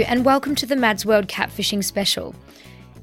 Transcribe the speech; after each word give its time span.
And 0.00 0.24
welcome 0.24 0.54
to 0.54 0.64
the 0.64 0.74
Mads 0.74 1.04
World 1.04 1.28
Catfishing 1.28 1.84
Special. 1.84 2.34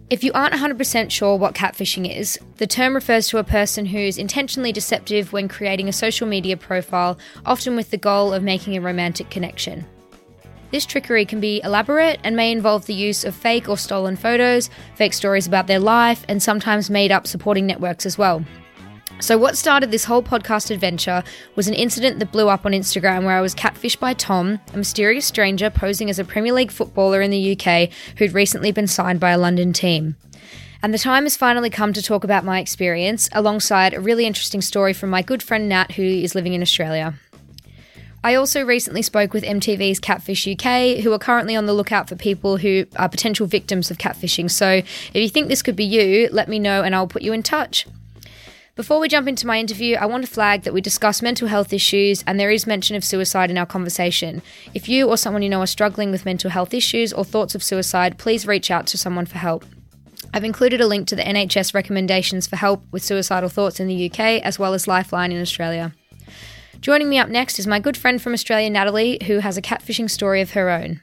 If 0.09 0.23
you 0.23 0.31
aren't 0.33 0.55
100% 0.55 1.11
sure 1.11 1.37
what 1.37 1.53
catfishing 1.53 2.11
is, 2.11 2.39
the 2.57 2.65
term 2.65 2.95
refers 2.95 3.27
to 3.27 3.37
a 3.37 3.43
person 3.43 3.85
who's 3.85 4.17
intentionally 4.17 4.71
deceptive 4.71 5.31
when 5.31 5.47
creating 5.47 5.87
a 5.87 5.93
social 5.93 6.25
media 6.27 6.57
profile, 6.57 7.19
often 7.45 7.75
with 7.75 7.91
the 7.91 7.97
goal 7.97 8.33
of 8.33 8.41
making 8.41 8.75
a 8.75 8.81
romantic 8.81 9.29
connection. 9.29 9.85
This 10.71 10.87
trickery 10.87 11.25
can 11.25 11.39
be 11.39 11.61
elaborate 11.63 12.19
and 12.23 12.35
may 12.35 12.51
involve 12.51 12.87
the 12.87 12.95
use 12.95 13.23
of 13.23 13.35
fake 13.35 13.69
or 13.69 13.77
stolen 13.77 14.15
photos, 14.15 14.71
fake 14.95 15.13
stories 15.13 15.45
about 15.45 15.67
their 15.67 15.79
life, 15.79 16.25
and 16.27 16.41
sometimes 16.41 16.89
made 16.89 17.11
up 17.11 17.27
supporting 17.27 17.67
networks 17.67 18.07
as 18.07 18.17
well. 18.17 18.43
So, 19.21 19.37
what 19.37 19.57
started 19.57 19.91
this 19.91 20.05
whole 20.05 20.23
podcast 20.23 20.71
adventure 20.71 21.23
was 21.55 21.67
an 21.67 21.73
incident 21.73 22.19
that 22.19 22.31
blew 22.31 22.47
up 22.47 22.65
on 22.65 22.71
Instagram 22.71 23.25
where 23.25 23.35
I 23.35 23.41
was 23.41 23.53
catfished 23.53 23.99
by 23.99 24.13
Tom, 24.13 24.61
a 24.73 24.77
mysterious 24.77 25.25
stranger 25.25 25.69
posing 25.69 26.09
as 26.09 26.19
a 26.19 26.23
Premier 26.23 26.53
League 26.53 26.71
footballer 26.71 27.21
in 27.21 27.29
the 27.29 27.51
UK 27.59 27.89
who'd 28.17 28.31
recently 28.31 28.71
been 28.71 28.87
signed 28.87 29.19
by 29.19 29.31
a 29.31 29.37
London 29.37 29.73
team. 29.73 30.15
And 30.81 30.93
the 30.93 30.97
time 30.97 31.23
has 31.23 31.35
finally 31.35 31.69
come 31.69 31.91
to 31.91 32.01
talk 32.01 32.23
about 32.23 32.45
my 32.45 32.59
experience, 32.59 33.27
alongside 33.33 33.93
a 33.93 33.99
really 33.99 34.25
interesting 34.25 34.61
story 34.61 34.93
from 34.93 35.09
my 35.09 35.21
good 35.21 35.43
friend 35.43 35.67
Nat, 35.67 35.91
who 35.91 36.03
is 36.03 36.33
living 36.33 36.53
in 36.53 36.61
Australia. 36.61 37.15
I 38.23 38.35
also 38.35 38.63
recently 38.63 39.01
spoke 39.01 39.33
with 39.33 39.43
MTV's 39.43 39.99
Catfish 39.99 40.47
UK, 40.47 41.03
who 41.03 41.11
are 41.11 41.19
currently 41.19 41.57
on 41.57 41.65
the 41.65 41.73
lookout 41.73 42.07
for 42.07 42.15
people 42.15 42.55
who 42.55 42.85
are 42.95 43.09
potential 43.09 43.47
victims 43.47 43.91
of 43.91 43.97
catfishing. 43.97 44.49
So 44.49 44.69
if 44.69 45.15
you 45.15 45.27
think 45.27 45.49
this 45.49 45.61
could 45.61 45.75
be 45.75 45.85
you, 45.85 46.29
let 46.31 46.47
me 46.47 46.57
know 46.57 46.83
and 46.83 46.95
I'll 46.95 47.07
put 47.07 47.21
you 47.21 47.33
in 47.33 47.43
touch. 47.43 47.85
Before 48.75 48.99
we 48.99 49.09
jump 49.09 49.27
into 49.27 49.47
my 49.47 49.59
interview, 49.59 49.97
I 49.97 50.05
want 50.05 50.25
to 50.25 50.31
flag 50.31 50.63
that 50.63 50.73
we 50.73 50.79
discuss 50.79 51.21
mental 51.21 51.47
health 51.47 51.73
issues 51.73 52.23
and 52.25 52.39
there 52.39 52.51
is 52.51 52.65
mention 52.65 52.95
of 52.95 53.03
suicide 53.03 53.51
in 53.51 53.57
our 53.57 53.65
conversation. 53.65 54.41
If 54.73 54.87
you 54.87 55.09
or 55.09 55.17
someone 55.17 55.41
you 55.41 55.49
know 55.49 55.61
are 55.61 55.67
struggling 55.67 56.11
with 56.11 56.25
mental 56.25 56.49
health 56.49 56.73
issues 56.73 57.11
or 57.11 57.25
thoughts 57.25 57.55
of 57.55 57.63
suicide, 57.63 58.17
please 58.17 58.47
reach 58.47 58.71
out 58.71 58.87
to 58.87 58.97
someone 58.97 59.25
for 59.25 59.37
help. 59.37 59.65
I've 60.33 60.43
included 60.43 60.79
a 60.79 60.87
link 60.87 61.07
to 61.07 61.15
the 61.15 61.23
NHS 61.23 61.73
recommendations 61.73 62.47
for 62.47 62.55
help 62.55 62.83
with 62.91 63.03
suicidal 63.03 63.49
thoughts 63.49 63.79
in 63.79 63.87
the 63.87 64.09
UK 64.09 64.41
as 64.43 64.59
well 64.59 64.73
as 64.73 64.87
Lifeline 64.87 65.31
in 65.31 65.41
Australia. 65.41 65.93
Joining 66.79 67.09
me 67.09 67.17
up 67.17 67.27
next 67.27 67.59
is 67.59 67.67
my 67.67 67.79
good 67.79 67.97
friend 67.97 68.21
from 68.21 68.33
Australia, 68.33 68.69
Natalie, 68.69 69.17
who 69.25 69.39
has 69.39 69.57
a 69.57 69.61
catfishing 69.61 70.09
story 70.09 70.39
of 70.39 70.51
her 70.51 70.69
own. 70.69 71.01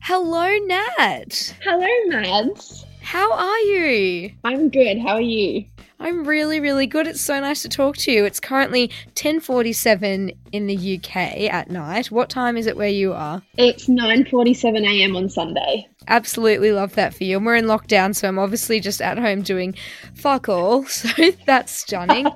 Hello, 0.00 0.48
Nat. 0.66 1.54
Hello, 1.62 1.86
Mads. 2.06 2.84
How 3.02 3.32
are 3.32 3.58
you? 3.60 4.32
I'm 4.42 4.68
good. 4.68 4.98
How 4.98 5.14
are 5.14 5.20
you? 5.20 5.64
I'm 6.02 6.24
really, 6.24 6.58
really 6.58 6.88
good. 6.88 7.06
It's 7.06 7.20
so 7.20 7.38
nice 7.38 7.62
to 7.62 7.68
talk 7.68 7.96
to 7.98 8.10
you. 8.12 8.24
It's 8.24 8.40
currently 8.40 8.90
10:47 9.14 10.32
in 10.50 10.66
the 10.66 10.96
UK 10.96 11.48
at 11.48 11.70
night. 11.70 12.10
What 12.10 12.28
time 12.28 12.56
is 12.56 12.66
it 12.66 12.76
where 12.76 12.88
you 12.88 13.12
are? 13.12 13.40
It's 13.56 13.86
9:47 13.86 14.84
a.m. 14.84 15.14
on 15.14 15.28
Sunday. 15.28 15.86
Absolutely 16.08 16.72
love 16.72 16.96
that 16.96 17.14
for 17.14 17.22
you. 17.22 17.36
And 17.36 17.46
we're 17.46 17.54
in 17.54 17.66
lockdown, 17.66 18.16
so 18.16 18.26
I'm 18.26 18.38
obviously 18.40 18.80
just 18.80 19.00
at 19.00 19.16
home 19.16 19.42
doing 19.42 19.74
fuck 20.14 20.48
all. 20.48 20.84
So 20.92 21.08
that's 21.46 21.72
stunning. 21.72 22.26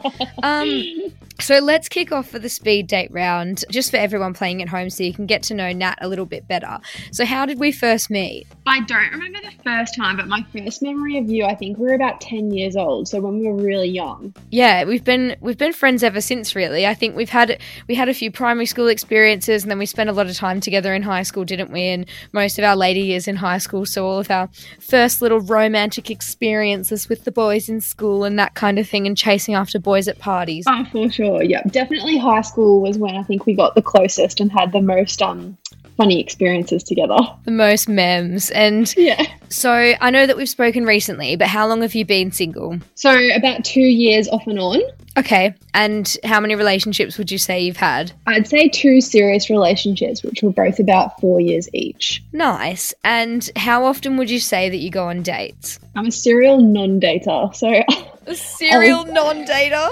um, 0.42 0.84
so 1.40 1.58
let's 1.58 1.88
kick 1.88 2.12
off 2.12 2.28
for 2.28 2.38
the 2.38 2.48
speed 2.48 2.86
date 2.86 3.10
round, 3.12 3.64
just 3.70 3.90
for 3.90 3.98
everyone 3.98 4.32
playing 4.32 4.62
at 4.62 4.68
home, 4.68 4.90
so 4.90 5.02
you 5.02 5.12
can 5.12 5.26
get 5.26 5.42
to 5.44 5.54
know 5.54 5.72
Nat 5.72 5.96
a 6.00 6.08
little 6.08 6.24
bit 6.24 6.48
better. 6.48 6.78
So, 7.12 7.24
how 7.24 7.46
did 7.46 7.58
we 7.58 7.72
first 7.72 8.10
meet? 8.10 8.46
I 8.66 8.80
don't 8.80 9.10
remember 9.12 9.38
the 9.42 9.52
first 9.62 9.94
time, 9.94 10.16
but 10.16 10.28
my 10.28 10.44
first 10.52 10.82
memory 10.82 11.18
of 11.18 11.28
you, 11.28 11.44
I 11.44 11.54
think 11.54 11.78
we 11.78 11.86
were 11.86 11.94
about 11.94 12.20
ten 12.20 12.52
years 12.52 12.76
old, 12.76 13.08
so 13.08 13.20
when 13.20 13.38
we 13.38 13.48
were 13.48 13.56
really 13.56 13.88
young. 13.88 14.34
Yeah, 14.50 14.84
we've 14.84 15.04
been 15.04 15.36
we've 15.40 15.58
been 15.58 15.72
friends 15.72 16.02
ever 16.02 16.20
since. 16.20 16.54
Really, 16.56 16.86
I 16.86 16.94
think 16.94 17.16
we've 17.16 17.30
had 17.30 17.60
we 17.86 17.94
had 17.94 18.08
a 18.08 18.14
few 18.14 18.30
primary 18.30 18.66
school 18.66 18.88
experiences, 18.88 19.62
and 19.62 19.70
then 19.70 19.78
we 19.78 19.86
spent 19.86 20.08
a 20.08 20.14
lot 20.14 20.28
of 20.28 20.36
time 20.36 20.60
together 20.60 20.94
in 20.94 21.02
high 21.02 21.22
school, 21.22 21.44
didn't 21.44 21.70
we? 21.70 21.82
And 21.82 22.06
most 22.32 22.58
of 22.58 22.64
our 22.64 22.76
later 22.76 23.00
years 23.00 23.28
in 23.28 23.36
high 23.36 23.58
school, 23.58 23.84
so 23.84 24.06
all 24.06 24.18
of 24.18 24.30
our 24.30 24.48
first 24.80 25.20
little 25.20 25.40
romantic 25.40 26.10
experiences 26.10 27.08
with 27.08 27.24
the 27.24 27.32
boys 27.32 27.68
in 27.68 27.80
school 27.80 28.24
and 28.24 28.38
that 28.38 28.54
kind 28.54 28.78
of 28.78 28.88
thing, 28.88 29.06
and 29.06 29.16
chasing 29.16 29.54
after 29.54 29.78
boys 29.78 30.08
at 30.08 30.18
parties. 30.18 30.64
Oh, 30.66 30.84
for 30.90 31.10
sure 31.10 31.25
sure. 31.26 31.42
Yeah, 31.42 31.62
definitely. 31.70 32.18
High 32.18 32.42
school 32.42 32.80
was 32.80 32.98
when 32.98 33.16
I 33.16 33.22
think 33.22 33.46
we 33.46 33.54
got 33.54 33.74
the 33.74 33.82
closest 33.82 34.40
and 34.40 34.50
had 34.50 34.72
the 34.72 34.80
most 34.80 35.20
um 35.22 35.56
funny 35.96 36.20
experiences 36.20 36.82
together. 36.84 37.16
The 37.44 37.50
most 37.50 37.88
memes. 37.88 38.50
And 38.50 38.92
yeah. 38.96 39.24
So 39.48 39.72
I 39.72 40.10
know 40.10 40.26
that 40.26 40.36
we've 40.36 40.48
spoken 40.48 40.84
recently, 40.84 41.36
but 41.36 41.48
how 41.48 41.66
long 41.66 41.82
have 41.82 41.94
you 41.94 42.04
been 42.04 42.32
single? 42.32 42.78
So 42.94 43.10
about 43.34 43.64
two 43.64 43.80
years 43.80 44.28
off 44.28 44.46
and 44.46 44.58
on. 44.58 44.80
Okay. 45.16 45.54
And 45.72 46.14
how 46.24 46.40
many 46.40 46.54
relationships 46.54 47.16
would 47.16 47.30
you 47.30 47.38
say 47.38 47.60
you've 47.60 47.78
had? 47.78 48.12
I'd 48.26 48.46
say 48.46 48.68
two 48.68 49.00
serious 49.00 49.48
relationships, 49.48 50.22
which 50.22 50.42
were 50.42 50.50
both 50.50 50.78
about 50.78 51.18
four 51.20 51.40
years 51.40 51.68
each. 51.72 52.22
Nice. 52.32 52.92
And 53.02 53.48
how 53.56 53.84
often 53.84 54.18
would 54.18 54.30
you 54.30 54.40
say 54.40 54.68
that 54.68 54.76
you 54.76 54.90
go 54.90 55.08
on 55.08 55.22
dates? 55.22 55.78
I'm 55.94 56.06
a 56.06 56.12
serial 56.12 56.60
non 56.60 57.00
dater. 57.00 57.54
So. 57.54 57.82
A 58.26 58.34
serial 58.34 59.04
non 59.12 59.46
dater? 59.46 59.88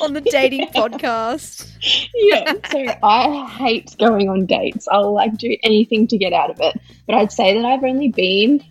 On 0.00 0.12
the 0.14 0.20
dating 0.20 0.68
podcast. 0.74 1.70
yeah, 2.14 2.52
so 2.70 2.86
I 3.02 3.46
hate 3.46 3.94
going 3.98 4.28
on 4.28 4.46
dates. 4.46 4.86
I'll 4.90 5.12
like 5.12 5.36
do 5.38 5.56
anything 5.62 6.06
to 6.08 6.18
get 6.18 6.32
out 6.32 6.50
of 6.50 6.58
it. 6.60 6.80
But 7.06 7.16
I'd 7.16 7.32
say 7.32 7.54
that 7.54 7.64
I've 7.64 7.84
only 7.84 8.08
been 8.08 8.62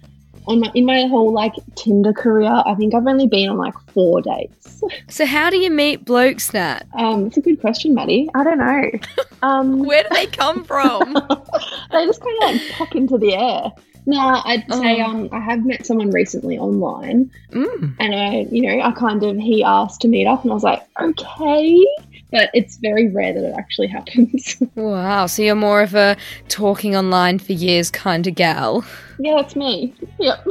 on 0.47 0.61
my 0.61 0.71
in 0.73 0.85
my 0.85 1.05
whole 1.07 1.31
like 1.31 1.53
Tinder 1.75 2.13
career, 2.13 2.63
I 2.65 2.73
think 2.75 2.95
I've 2.95 3.05
only 3.05 3.27
been 3.27 3.49
on 3.49 3.57
like 3.57 3.73
four 3.93 4.21
dates. 4.21 4.81
So 5.09 5.25
how 5.25 5.49
do 5.49 5.57
you 5.57 5.69
meet 5.69 6.05
blokes, 6.05 6.51
That 6.51 6.87
Um, 6.97 7.27
it's 7.27 7.37
a 7.37 7.41
good 7.41 7.59
question, 7.59 7.93
Maddie. 7.93 8.29
I 8.33 8.43
don't 8.43 8.57
know. 8.57 8.91
Um, 9.43 9.83
Where 9.83 10.01
do 10.01 10.09
they 10.13 10.25
come 10.25 10.63
from? 10.63 11.13
they 11.91 12.05
just 12.07 12.21
kind 12.21 12.37
of 12.43 12.49
like 12.53 12.71
pop 12.71 12.95
into 12.95 13.19
the 13.19 13.35
air. 13.35 13.71
No, 14.07 14.41
I'd 14.45 14.63
say 14.71 15.01
oh. 15.01 15.05
um, 15.05 15.29
I 15.33 15.39
have 15.41 15.65
met 15.65 15.85
someone 15.85 16.11
recently 16.11 16.57
online, 16.57 17.29
mm. 17.51 17.95
and 17.99 18.15
I, 18.15 18.47
you 18.49 18.61
know, 18.61 18.81
I 18.81 18.91
kind 18.93 19.21
of 19.21 19.35
he 19.35 19.65
asked 19.65 19.99
to 20.01 20.07
meet 20.07 20.25
up, 20.25 20.43
and 20.43 20.51
I 20.51 20.53
was 20.53 20.63
like, 20.63 20.81
okay, 21.01 21.85
but 22.31 22.49
it's 22.53 22.77
very 22.77 23.09
rare 23.09 23.33
that 23.33 23.43
it 23.43 23.53
actually 23.57 23.87
happens. 23.97 24.63
wow, 24.75 25.25
so 25.25 25.41
you're 25.41 25.55
more 25.55 25.81
of 25.81 25.93
a 25.93 26.15
talking 26.47 26.95
online 26.95 27.37
for 27.37 27.51
years 27.51 27.91
kind 27.91 28.25
of 28.25 28.35
gal. 28.35 28.85
Yeah, 29.19 29.35
that's 29.37 29.55
me. 29.55 29.93
Yep. 30.19 30.47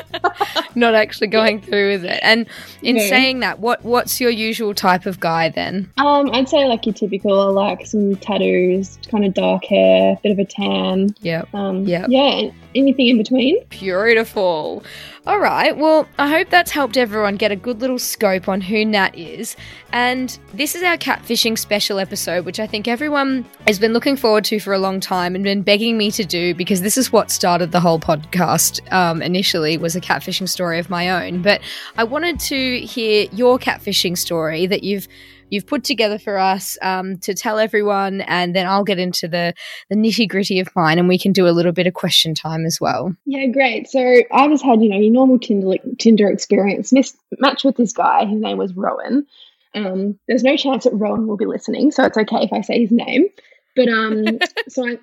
Not 0.74 0.94
actually 0.94 1.26
going 1.26 1.60
through 1.60 1.92
with 1.92 2.04
it. 2.04 2.18
And 2.22 2.46
in 2.82 2.96
no. 2.96 3.06
saying 3.06 3.40
that, 3.40 3.58
what 3.58 3.84
what's 3.84 4.20
your 4.20 4.30
usual 4.30 4.74
type 4.74 5.06
of 5.06 5.20
guy 5.20 5.48
then? 5.48 5.90
Um, 5.98 6.30
I'd 6.32 6.48
say 6.48 6.66
like 6.66 6.86
your 6.86 6.94
typical, 6.94 7.52
like 7.52 7.86
some 7.86 8.16
tattoos, 8.16 8.98
kind 9.10 9.24
of 9.24 9.34
dark 9.34 9.64
hair, 9.64 10.18
bit 10.22 10.32
of 10.32 10.38
a 10.38 10.44
tan. 10.44 11.14
Yep. 11.20 11.54
Um, 11.54 11.86
yep. 11.86 12.06
Yeah. 12.08 12.50
Anything 12.74 13.08
in 13.08 13.18
between. 13.18 13.64
Beautiful. 13.68 14.84
All 15.26 15.38
right. 15.38 15.76
Well, 15.76 16.08
I 16.18 16.30
hope 16.30 16.48
that's 16.48 16.70
helped 16.70 16.96
everyone 16.96 17.36
get 17.36 17.52
a 17.52 17.56
good 17.56 17.80
little 17.80 17.98
scope 17.98 18.48
on 18.48 18.62
who 18.62 18.86
Nat 18.86 19.14
is. 19.14 19.54
And 19.92 20.36
this 20.54 20.74
is 20.74 20.82
our 20.82 20.96
catfishing 20.96 21.58
special 21.58 21.98
episode, 21.98 22.46
which 22.46 22.58
I 22.58 22.66
think 22.66 22.88
everyone 22.88 23.44
has 23.66 23.78
been 23.78 23.92
looking 23.92 24.16
forward 24.16 24.44
to 24.46 24.58
for 24.60 24.72
a 24.72 24.78
long 24.78 24.98
time 24.98 25.34
and 25.34 25.44
been 25.44 25.62
begging 25.62 25.98
me 25.98 26.10
to 26.12 26.24
do 26.24 26.54
because 26.54 26.80
this 26.80 26.96
is 26.96 27.12
what 27.12 27.30
started 27.30 27.70
the 27.70 27.80
whole 27.80 27.89
whole 27.90 27.98
podcast 27.98 28.80
um, 28.92 29.20
initially 29.20 29.76
was 29.76 29.96
a 29.96 30.00
catfishing 30.00 30.48
story 30.48 30.78
of 30.78 30.88
my 30.88 31.10
own, 31.10 31.42
but 31.42 31.60
I 31.96 32.04
wanted 32.04 32.38
to 32.40 32.80
hear 32.80 33.26
your 33.32 33.58
catfishing 33.58 34.16
story 34.16 34.66
that 34.66 34.84
you've 34.84 35.08
you've 35.48 35.66
put 35.66 35.82
together 35.82 36.16
for 36.16 36.38
us 36.38 36.78
um, 36.82 37.18
to 37.18 37.34
tell 37.34 37.58
everyone, 37.58 38.20
and 38.22 38.54
then 38.54 38.68
I'll 38.68 38.84
get 38.84 39.00
into 39.00 39.26
the 39.26 39.54
the 39.88 39.96
nitty 39.96 40.28
gritty 40.28 40.60
of 40.60 40.68
mine, 40.76 41.00
and 41.00 41.08
we 41.08 41.18
can 41.18 41.32
do 41.32 41.48
a 41.48 41.50
little 41.50 41.72
bit 41.72 41.88
of 41.88 41.94
question 41.94 42.32
time 42.32 42.64
as 42.64 42.80
well. 42.80 43.12
Yeah, 43.26 43.46
great. 43.46 43.88
So 43.88 43.98
I 43.98 44.46
just 44.46 44.64
had 44.64 44.80
you 44.80 44.88
know 44.88 44.98
your 44.98 45.12
normal 45.12 45.40
Tinder 45.40 45.78
Tinder 45.98 46.30
experience. 46.30 46.92
Missed 46.92 47.16
match 47.40 47.64
with 47.64 47.76
this 47.76 47.92
guy. 47.92 48.24
His 48.24 48.40
name 48.40 48.56
was 48.58 48.72
Rowan. 48.74 49.26
Um, 49.74 50.16
there's 50.28 50.44
no 50.44 50.56
chance 50.56 50.84
that 50.84 50.94
Rowan 50.94 51.26
will 51.26 51.36
be 51.36 51.46
listening, 51.46 51.90
so 51.90 52.04
it's 52.04 52.16
okay 52.16 52.44
if 52.44 52.52
I 52.52 52.60
say 52.60 52.80
his 52.80 52.92
name. 52.92 53.26
But 53.74 53.88
um, 53.88 54.38
so 54.68 54.86
I, 54.86 54.98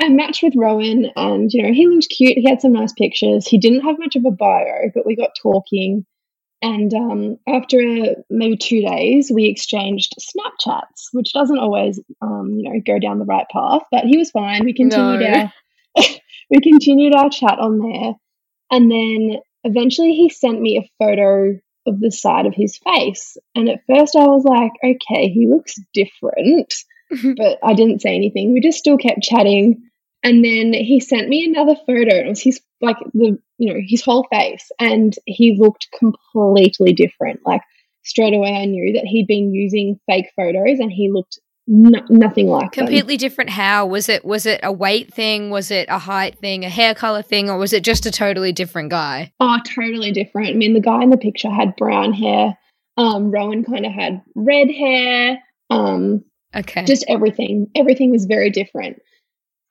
I 0.00 0.08
matched 0.08 0.42
with 0.42 0.56
Rowan, 0.56 1.10
and 1.14 1.52
you 1.52 1.62
know 1.62 1.72
he 1.72 1.86
looked 1.86 2.08
cute. 2.08 2.38
He 2.38 2.48
had 2.48 2.60
some 2.60 2.72
nice 2.72 2.92
pictures. 2.92 3.46
He 3.46 3.58
didn't 3.58 3.82
have 3.82 3.98
much 3.98 4.16
of 4.16 4.24
a 4.24 4.30
bio, 4.30 4.90
but 4.94 5.04
we 5.04 5.14
got 5.14 5.30
talking. 5.40 6.06
And 6.62 6.92
um, 6.92 7.36
after 7.48 7.78
maybe 8.28 8.56
two 8.56 8.82
days, 8.82 9.30
we 9.34 9.46
exchanged 9.46 10.14
Snapchats, 10.20 11.08
which 11.12 11.32
doesn't 11.32 11.58
always, 11.58 12.00
um, 12.20 12.50
you 12.50 12.70
know, 12.70 12.80
go 12.84 12.98
down 12.98 13.18
the 13.18 13.24
right 13.24 13.46
path. 13.50 13.82
But 13.90 14.04
he 14.04 14.18
was 14.18 14.30
fine. 14.30 14.64
We 14.64 14.74
continued 14.74 15.20
no. 15.20 15.50
our 15.96 16.04
we 16.50 16.60
continued 16.60 17.14
our 17.14 17.30
chat 17.30 17.58
on 17.58 17.78
there, 17.78 18.12
and 18.70 18.90
then 18.90 19.40
eventually 19.64 20.14
he 20.14 20.30
sent 20.30 20.60
me 20.60 20.78
a 20.78 21.04
photo 21.04 21.58
of 21.86 22.00
the 22.00 22.10
side 22.10 22.46
of 22.46 22.54
his 22.54 22.78
face. 22.78 23.36
And 23.54 23.68
at 23.68 23.82
first, 23.88 24.16
I 24.16 24.24
was 24.24 24.44
like, 24.44 24.72
okay, 24.82 25.28
he 25.28 25.46
looks 25.46 25.74
different, 25.92 26.72
but 27.36 27.58
I 27.62 27.74
didn't 27.74 28.00
say 28.00 28.14
anything. 28.14 28.52
We 28.52 28.60
just 28.60 28.78
still 28.78 28.96
kept 28.96 29.22
chatting. 29.22 29.89
And 30.22 30.44
then 30.44 30.72
he 30.74 31.00
sent 31.00 31.28
me 31.28 31.44
another 31.44 31.74
photo. 31.86 32.14
It 32.14 32.28
was 32.28 32.42
his 32.42 32.60
like 32.80 32.96
the 33.14 33.38
you 33.58 33.72
know 33.72 33.80
his 33.82 34.02
whole 34.02 34.26
face, 34.30 34.70
and 34.78 35.14
he 35.26 35.56
looked 35.58 35.88
completely 35.98 36.92
different. 36.92 37.40
Like 37.44 37.62
straight 38.02 38.34
away, 38.34 38.54
I 38.54 38.66
knew 38.66 38.92
that 38.94 39.06
he'd 39.06 39.26
been 39.26 39.54
using 39.54 39.98
fake 40.06 40.30
photos, 40.36 40.78
and 40.78 40.92
he 40.92 41.10
looked 41.10 41.38
no, 41.66 42.00
nothing 42.08 42.48
like 42.48 42.72
completely 42.72 43.16
them. 43.16 43.20
different 43.20 43.50
how? 43.50 43.86
Was 43.86 44.08
it 44.08 44.24
was 44.24 44.44
it 44.44 44.60
a 44.62 44.72
weight 44.72 45.14
thing? 45.14 45.50
Was 45.50 45.70
it 45.70 45.88
a 45.88 45.98
height 45.98 46.38
thing? 46.38 46.64
A 46.64 46.68
hair 46.68 46.94
color 46.94 47.22
thing? 47.22 47.48
Or 47.48 47.58
was 47.58 47.72
it 47.72 47.84
just 47.84 48.06
a 48.06 48.10
totally 48.10 48.52
different 48.52 48.90
guy? 48.90 49.32
Oh 49.38 49.58
totally 49.64 50.10
different. 50.10 50.48
I 50.48 50.54
mean 50.54 50.74
the 50.74 50.80
guy 50.80 51.02
in 51.02 51.10
the 51.10 51.16
picture 51.16 51.50
had 51.50 51.76
brown 51.76 52.12
hair. 52.12 52.58
Um 52.96 53.30
rowan 53.30 53.64
kind 53.64 53.86
of 53.86 53.92
had 53.92 54.20
red 54.34 54.68
hair. 54.68 55.38
Um 55.70 56.24
okay. 56.56 56.84
just 56.84 57.04
everything. 57.06 57.70
Everything 57.76 58.10
was 58.10 58.24
very 58.24 58.50
different 58.50 59.00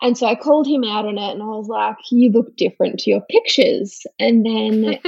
and 0.01 0.17
so 0.17 0.27
I 0.27 0.35
called 0.35 0.67
him 0.67 0.83
out 0.83 1.05
on 1.05 1.17
it 1.17 1.31
and 1.31 1.41
I 1.41 1.45
was 1.45 1.67
like, 1.67 1.97
You 2.11 2.31
look 2.31 2.55
different 2.55 2.99
to 2.99 3.09
your 3.09 3.21
pictures. 3.21 4.05
And 4.17 4.45
then 4.45 4.99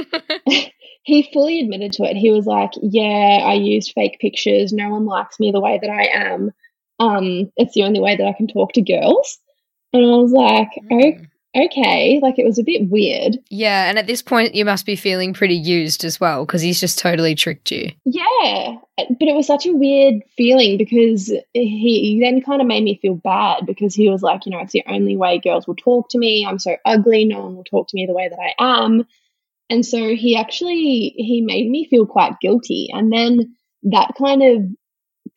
he 1.02 1.30
fully 1.32 1.60
admitted 1.60 1.92
to 1.94 2.04
it. 2.04 2.16
He 2.16 2.30
was 2.30 2.46
like, 2.46 2.72
Yeah, 2.82 3.40
I 3.42 3.54
used 3.54 3.92
fake 3.92 4.18
pictures. 4.20 4.72
No 4.72 4.90
one 4.90 5.06
likes 5.06 5.40
me 5.40 5.50
the 5.50 5.60
way 5.60 5.78
that 5.80 5.90
I 5.90 6.04
am. 6.12 6.52
Um, 6.98 7.50
it's 7.56 7.74
the 7.74 7.84
only 7.84 8.00
way 8.00 8.16
that 8.16 8.26
I 8.26 8.32
can 8.32 8.46
talk 8.46 8.72
to 8.74 8.82
girls. 8.82 9.38
And 9.92 10.04
I 10.04 10.16
was 10.16 10.32
like, 10.32 10.70
mm 10.90 11.28
okay, 11.56 12.18
like 12.22 12.38
it 12.38 12.44
was 12.44 12.58
a 12.58 12.62
bit 12.62 12.88
weird. 12.88 13.38
Yeah, 13.50 13.88
and 13.88 13.98
at 13.98 14.06
this 14.06 14.22
point, 14.22 14.54
you 14.54 14.64
must 14.64 14.86
be 14.86 14.96
feeling 14.96 15.34
pretty 15.34 15.54
used 15.54 16.04
as 16.04 16.20
well 16.20 16.44
because 16.46 16.62
he's 16.62 16.80
just 16.80 16.98
totally 16.98 17.34
tricked 17.34 17.70
you. 17.70 17.90
Yeah, 18.04 18.76
but 18.96 19.28
it 19.28 19.34
was 19.34 19.46
such 19.46 19.66
a 19.66 19.72
weird 19.72 20.22
feeling 20.36 20.78
because 20.78 21.32
he 21.52 22.20
then 22.22 22.40
kind 22.42 22.60
of 22.60 22.66
made 22.66 22.84
me 22.84 22.98
feel 23.00 23.14
bad 23.14 23.66
because 23.66 23.94
he 23.94 24.08
was 24.08 24.22
like, 24.22 24.46
you 24.46 24.52
know, 24.52 24.60
it's 24.60 24.72
the 24.72 24.84
only 24.86 25.16
way 25.16 25.38
girls 25.38 25.66
will 25.66 25.76
talk 25.76 26.08
to 26.10 26.18
me. 26.18 26.46
I'm 26.46 26.58
so 26.58 26.76
ugly, 26.84 27.24
no 27.24 27.40
one 27.40 27.56
will 27.56 27.64
talk 27.64 27.88
to 27.88 27.96
me 27.96 28.06
the 28.06 28.14
way 28.14 28.28
that 28.28 28.38
I 28.38 28.84
am. 28.84 29.06
And 29.70 29.86
so 29.86 30.14
he 30.14 30.36
actually 30.36 31.14
he 31.16 31.40
made 31.40 31.68
me 31.70 31.86
feel 31.88 32.06
quite 32.06 32.40
guilty. 32.40 32.88
And 32.92 33.12
then 33.12 33.56
that 33.84 34.12
kind 34.18 34.42
of 34.42 34.62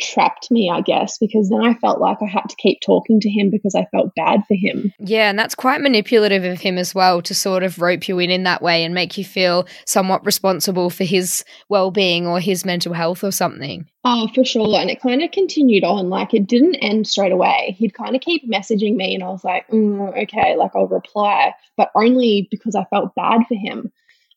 trapped 0.02 0.52
me, 0.52 0.70
I 0.70 0.82
guess, 0.82 1.18
because 1.18 1.50
then 1.50 1.62
I 1.64 1.74
felt 1.76 2.00
like 2.00 2.18
I 2.22 2.26
had 2.26 2.48
to 2.50 2.56
keep 2.58 2.80
talking 2.82 3.20
to 3.22 3.30
him 3.30 3.50
because 3.50 3.76
I 3.76 3.86
felt 3.86 4.14
bad 4.16 4.46
for 4.48 4.56
him. 4.56 4.92
Yeah, 5.00 5.30
and 5.30 5.40
that's 5.40 5.56
quite 5.56 5.82
manipulative 5.82 6.44
of 6.44 6.60
him 6.60 6.78
as 6.78 6.94
well 6.94 7.22
to 7.22 7.34
sort 7.34 7.64
of 7.64 7.80
rope 7.80 8.08
you 8.08 8.20
in 8.20 8.30
in 8.30 8.44
that 8.44 8.62
way 8.62 8.84
and 8.84 8.94
make 8.94 9.18
you 9.18 9.24
feel 9.24 9.68
somewhat 9.86 10.26
responsible 10.26 10.90
for 10.90 11.04
his 11.04 11.44
well 11.70 11.92
being 11.92 12.28
or 12.28 12.40
his 12.40 12.66
mental 12.66 12.94
health 12.94 13.24
or 13.24 13.32
something. 13.32 13.88
Oh, 14.04 14.28
for 14.36 14.46
sure. 14.46 14.80
And 14.80 14.90
it 14.90 15.02
kind 15.02 15.24
of 15.24 15.32
continued 15.32 15.84
on. 15.84 16.10
Like 16.10 16.34
it 16.34 16.46
didn't 16.46 16.76
end 16.76 17.08
straight 17.08 17.31
away. 17.31 17.76
He'd 17.80 17.94
kind 17.94 18.16
of 18.16 18.22
keep 18.22 18.50
messaging 18.50 18.96
me, 18.96 19.16
and 19.16 19.24
I 19.24 19.30
was 19.30 19.44
like, 19.44 19.68
mm, 19.70 20.24
okay, 20.24 20.56
like 20.56 20.72
I'll 20.76 20.88
reply, 20.88 21.54
but 21.78 21.92
only 21.96 22.48
because 22.52 22.76
I 22.76 22.86
felt 22.86 23.16
bad 23.16 23.42
for 23.48 23.56
him. 23.56 23.92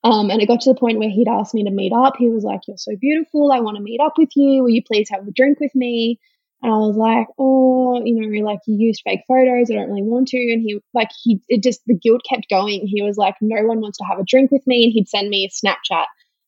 Um, 0.05 0.31
and 0.31 0.41
it 0.41 0.47
got 0.47 0.61
to 0.62 0.73
the 0.73 0.79
point 0.79 0.99
where 0.99 1.11
he'd 1.11 1.29
asked 1.29 1.55
me 1.55 1.65
to 1.65 1.71
meet 1.71 1.93
up. 1.93 2.15
He 2.19 2.31
was 2.31 2.45
like, 2.45 2.61
You're 2.69 2.77
so 2.77 2.97
beautiful. 2.97 3.50
I 3.53 3.61
want 3.61 3.77
to 3.77 3.83
meet 3.83 4.00
up 4.00 4.15
with 4.17 4.31
you. 4.37 4.62
Will 4.62 4.71
you 4.71 4.83
please 4.83 5.09
have 5.11 5.27
a 5.27 5.33
drink 5.33 5.59
with 5.61 5.75
me? 5.75 6.21
And 6.62 6.73
I 6.73 6.77
was 6.77 6.97
like, 6.97 7.27
Oh, 7.39 8.00
you 8.05 8.15
know, 8.21 8.47
like 8.47 8.61
you 8.67 8.77
used 8.77 9.03
fake 9.05 9.23
photos. 9.27 9.71
I 9.71 9.75
don't 9.75 9.89
really 9.89 10.03
want 10.03 10.29
to. 10.29 10.53
And 10.53 10.62
he, 10.62 10.81
like, 10.95 11.11
he, 11.23 11.41
it 11.49 11.62
just, 11.62 11.81
the 11.87 11.99
guilt 11.99 12.23
kept 12.29 12.49
going. 12.49 12.87
He 12.87 13.03
was 13.03 13.17
like, 13.17 13.35
No 13.41 13.65
one 13.65 13.81
wants 13.81 13.99
to 13.99 14.05
have 14.05 14.21
a 14.21 14.25
drink 14.25 14.53
with 14.53 14.67
me. 14.67 14.85
And 14.85 14.93
he'd 14.93 15.09
send 15.09 15.29
me 15.29 15.45
a 15.45 15.67
Snapchat. 15.67 16.06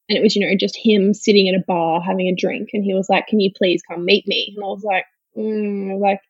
And 0.09 0.17
it 0.17 0.23
was, 0.23 0.35
you 0.37 0.47
know, 0.47 0.55
just 0.57 0.77
him 0.77 1.13
sitting 1.13 1.49
at 1.49 1.61
a 1.61 1.65
bar 1.67 2.01
having 2.01 2.27
a 2.29 2.35
drink. 2.35 2.71
And 2.73 2.85
he 2.85 2.95
was 2.95 3.09
like, 3.09 3.27
Can 3.27 3.41
you 3.41 3.51
please 3.57 3.83
come 3.83 4.05
meet 4.05 4.27
me? 4.29 4.55
And 4.57 4.65
I 4.65 4.69
was 4.69 4.85
like, 4.85 5.07
mm, 5.37 6.01
like, 6.01 6.21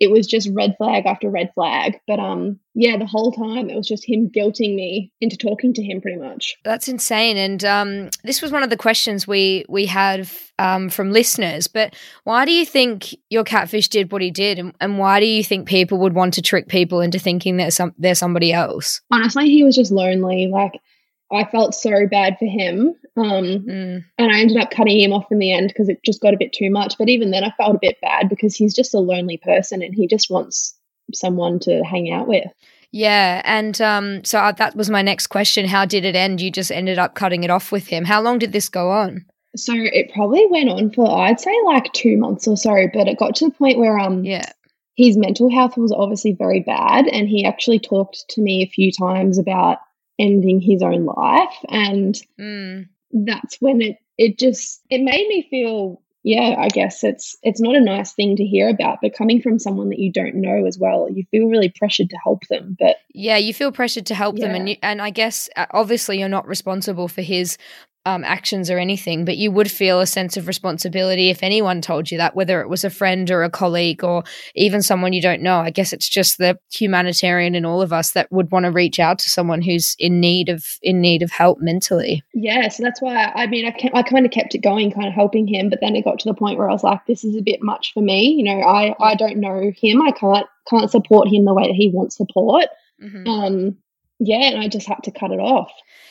it 0.00 0.10
was 0.10 0.26
just 0.26 0.48
red 0.52 0.76
flag 0.78 1.06
after 1.06 1.28
red 1.28 1.52
flag. 1.54 1.98
But 2.06 2.20
um, 2.20 2.58
yeah, 2.74 2.96
the 2.96 3.06
whole 3.06 3.32
time 3.32 3.68
it 3.68 3.76
was 3.76 3.86
just 3.86 4.08
him 4.08 4.30
guilting 4.30 4.74
me 4.74 5.12
into 5.20 5.36
talking 5.36 5.74
to 5.74 5.82
him, 5.82 6.00
pretty 6.00 6.18
much. 6.18 6.56
That's 6.64 6.88
insane. 6.88 7.36
And 7.36 7.64
um, 7.64 8.10
this 8.22 8.40
was 8.40 8.52
one 8.52 8.62
of 8.62 8.70
the 8.70 8.76
questions 8.76 9.26
we 9.26 9.64
we 9.68 9.86
had 9.86 10.28
um, 10.58 10.88
from 10.88 11.10
listeners. 11.10 11.66
But 11.66 11.94
why 12.24 12.44
do 12.44 12.52
you 12.52 12.64
think 12.64 13.14
your 13.30 13.44
catfish 13.44 13.88
did 13.88 14.12
what 14.12 14.22
he 14.22 14.30
did, 14.30 14.58
and, 14.58 14.74
and 14.80 14.98
why 14.98 15.20
do 15.20 15.26
you 15.26 15.42
think 15.42 15.68
people 15.68 15.98
would 15.98 16.14
want 16.14 16.34
to 16.34 16.42
trick 16.42 16.68
people 16.68 17.00
into 17.00 17.18
thinking 17.18 17.56
they're 17.56 17.70
some 17.70 17.94
they're 17.98 18.14
somebody 18.14 18.52
else? 18.52 19.00
Honestly, 19.10 19.46
he 19.46 19.64
was 19.64 19.74
just 19.74 19.90
lonely. 19.90 20.46
Like 20.46 20.80
I 21.30 21.44
felt 21.44 21.74
so 21.74 22.06
bad 22.06 22.38
for 22.38 22.46
him. 22.46 22.94
Um, 23.16 23.44
mm. 23.44 24.04
And 24.16 24.32
I 24.32 24.40
ended 24.40 24.56
up 24.56 24.70
cutting 24.70 25.00
him 25.00 25.12
off 25.12 25.30
in 25.30 25.38
the 25.38 25.52
end 25.52 25.68
because 25.68 25.88
it 25.88 26.02
just 26.04 26.22
got 26.22 26.34
a 26.34 26.38
bit 26.38 26.52
too 26.52 26.70
much. 26.70 26.96
But 26.98 27.08
even 27.08 27.30
then, 27.30 27.44
I 27.44 27.52
felt 27.56 27.76
a 27.76 27.80
bit 27.80 28.00
bad 28.00 28.28
because 28.28 28.56
he's 28.56 28.74
just 28.74 28.94
a 28.94 28.98
lonely 28.98 29.36
person 29.36 29.82
and 29.82 29.94
he 29.94 30.06
just 30.06 30.30
wants 30.30 30.74
someone 31.12 31.58
to 31.60 31.82
hang 31.82 32.10
out 32.10 32.28
with. 32.28 32.50
Yeah. 32.92 33.42
And 33.44 33.78
um, 33.82 34.24
so 34.24 34.38
uh, 34.38 34.52
that 34.52 34.74
was 34.74 34.88
my 34.88 35.02
next 35.02 35.26
question. 35.26 35.66
How 35.66 35.84
did 35.84 36.04
it 36.04 36.16
end? 36.16 36.40
You 36.40 36.50
just 36.50 36.72
ended 36.72 36.98
up 36.98 37.14
cutting 37.14 37.44
it 37.44 37.50
off 37.50 37.70
with 37.70 37.88
him. 37.88 38.06
How 38.06 38.22
long 38.22 38.38
did 38.38 38.52
this 38.52 38.68
go 38.70 38.90
on? 38.90 39.26
So 39.56 39.74
it 39.74 40.10
probably 40.14 40.46
went 40.46 40.70
on 40.70 40.90
for, 40.92 41.10
I'd 41.10 41.40
say, 41.40 41.54
like 41.66 41.92
two 41.92 42.16
months 42.16 42.48
or 42.48 42.56
so. 42.56 42.86
But 42.92 43.08
it 43.08 43.18
got 43.18 43.34
to 43.36 43.46
the 43.46 43.54
point 43.54 43.78
where, 43.78 43.98
um, 43.98 44.24
yeah. 44.24 44.50
His 44.96 45.16
mental 45.16 45.48
health 45.48 45.76
was 45.76 45.92
obviously 45.92 46.32
very 46.32 46.58
bad, 46.58 47.06
and 47.06 47.28
he 47.28 47.44
actually 47.44 47.78
talked 47.78 48.24
to 48.30 48.40
me 48.40 48.64
a 48.64 48.68
few 48.68 48.90
times 48.90 49.38
about 49.38 49.78
ending 50.18 50.60
his 50.60 50.82
own 50.82 51.04
life 51.06 51.54
and 51.68 52.20
mm. 52.38 52.86
that's 53.12 53.56
when 53.60 53.80
it 53.80 53.98
it 54.16 54.38
just 54.38 54.82
it 54.90 55.00
made 55.00 55.28
me 55.28 55.46
feel 55.48 56.02
yeah 56.24 56.56
i 56.58 56.68
guess 56.68 57.04
it's 57.04 57.36
it's 57.42 57.60
not 57.60 57.76
a 57.76 57.80
nice 57.80 58.12
thing 58.12 58.34
to 58.34 58.44
hear 58.44 58.68
about 58.68 58.98
but 59.00 59.14
coming 59.14 59.40
from 59.40 59.58
someone 59.58 59.88
that 59.88 60.00
you 60.00 60.12
don't 60.12 60.34
know 60.34 60.66
as 60.66 60.78
well 60.78 61.08
you 61.08 61.24
feel 61.30 61.46
really 61.46 61.72
pressured 61.78 62.10
to 62.10 62.18
help 62.22 62.46
them 62.48 62.76
but 62.78 62.96
yeah 63.14 63.36
you 63.36 63.54
feel 63.54 63.70
pressured 63.70 64.04
to 64.04 64.14
help 64.14 64.36
yeah. 64.36 64.46
them 64.46 64.56
and 64.56 64.68
you, 64.68 64.76
and 64.82 65.00
i 65.00 65.10
guess 65.10 65.48
uh, 65.56 65.66
obviously 65.70 66.18
you're 66.18 66.28
not 66.28 66.46
responsible 66.48 67.06
for 67.06 67.22
his 67.22 67.56
um, 68.06 68.24
actions 68.24 68.70
or 68.70 68.78
anything, 68.78 69.24
but 69.24 69.36
you 69.36 69.50
would 69.50 69.70
feel 69.70 70.00
a 70.00 70.06
sense 70.06 70.36
of 70.36 70.46
responsibility 70.46 71.30
if 71.30 71.42
anyone 71.42 71.82
told 71.82 72.10
you 72.10 72.18
that, 72.18 72.34
whether 72.34 72.60
it 72.60 72.68
was 72.68 72.84
a 72.84 72.90
friend 72.90 73.30
or 73.30 73.42
a 73.42 73.50
colleague 73.50 74.02
or 74.02 74.24
even 74.54 74.82
someone 74.82 75.12
you 75.12 75.20
don't 75.20 75.42
know. 75.42 75.58
I 75.58 75.70
guess 75.70 75.92
it's 75.92 76.08
just 76.08 76.38
the 76.38 76.58
humanitarian 76.72 77.54
in 77.54 77.64
all 77.64 77.82
of 77.82 77.92
us 77.92 78.12
that 78.12 78.30
would 78.32 78.50
want 78.50 78.64
to 78.64 78.70
reach 78.70 78.98
out 78.98 79.18
to 79.20 79.30
someone 79.30 79.60
who's 79.60 79.94
in 79.98 80.20
need 80.20 80.48
of 80.48 80.64
in 80.82 81.00
need 81.00 81.22
of 81.22 81.30
help 81.30 81.58
mentally. 81.60 82.22
Yeah, 82.34 82.68
so 82.68 82.82
that's 82.82 83.02
why 83.02 83.32
I 83.34 83.46
mean 83.46 83.66
I, 83.66 83.90
I 83.92 84.02
kind 84.02 84.24
of 84.24 84.32
kept 84.32 84.54
it 84.54 84.58
going, 84.58 84.90
kind 84.90 85.08
of 85.08 85.12
helping 85.12 85.46
him, 85.46 85.68
but 85.68 85.80
then 85.80 85.94
it 85.94 86.04
got 86.04 86.18
to 86.20 86.28
the 86.28 86.34
point 86.34 86.58
where 86.58 86.70
I 86.70 86.72
was 86.72 86.84
like, 86.84 87.04
this 87.06 87.24
is 87.24 87.36
a 87.36 87.42
bit 87.42 87.62
much 87.62 87.92
for 87.92 88.00
me. 88.00 88.30
You 88.30 88.44
know, 88.44 88.62
I 88.62 88.94
I 89.00 89.14
don't 89.14 89.38
know 89.38 89.70
him. 89.76 90.00
I 90.02 90.12
can't 90.12 90.46
can't 90.68 90.90
support 90.90 91.28
him 91.28 91.44
the 91.44 91.54
way 91.54 91.66
that 91.66 91.74
he 91.74 91.90
wants 91.92 92.16
support. 92.16 92.66
Mm-hmm. 93.02 93.28
Um, 93.28 93.76
yeah, 94.18 94.50
and 94.50 94.60
I 94.60 94.68
just 94.68 94.88
had 94.88 95.02
to 95.04 95.10
cut 95.12 95.30
it 95.30 95.38
off. 95.38 95.70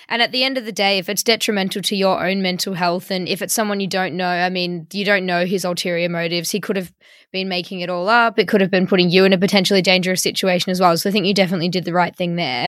And 0.10 0.22
at 0.22 0.32
the 0.32 0.44
end 0.44 0.58
of 0.58 0.64
the 0.64 0.72
day, 0.72 0.98
if 0.98 1.10
it's 1.10 1.24
detrimental 1.24 1.82
to 1.82 1.96
your 1.96 2.26
own 2.26 2.42
mental 2.42 2.76
health 2.76 3.12
and 3.12 3.28
if 3.28 3.42
it's 3.42 3.54
someone 3.54 3.82
you 3.82 3.88
don't 3.88 4.16
know, 4.16 4.30
I 4.30 4.50
mean, 4.50 4.88
you 4.94 5.04
don't 5.04 5.26
know 5.26 5.46
his 5.46 5.66
ulterior 5.66 6.08
motives. 6.08 6.52
He 6.52 6.62
could 6.62 6.78
have 6.78 6.94
been 7.34 7.50
making 7.50 7.82
it 7.82 7.90
all 7.90 8.08
up. 8.08 8.40
It 8.40 8.48
could 8.48 8.62
have 8.62 8.72
been 8.72 8.88
putting 8.88 9.10
you 9.10 9.26
in 9.26 9.34
a 9.34 9.38
potentially 9.38 9.82
dangerous 9.82 10.22
situation 10.22 10.72
as 10.72 10.80
well. 10.80 10.96
So 10.96 11.10
I 11.10 11.12
think 11.12 11.26
you 11.26 11.34
definitely 11.34 11.68
did 11.68 11.84
the 11.84 11.94
right 11.94 12.16
thing 12.16 12.38
there. 12.38 12.66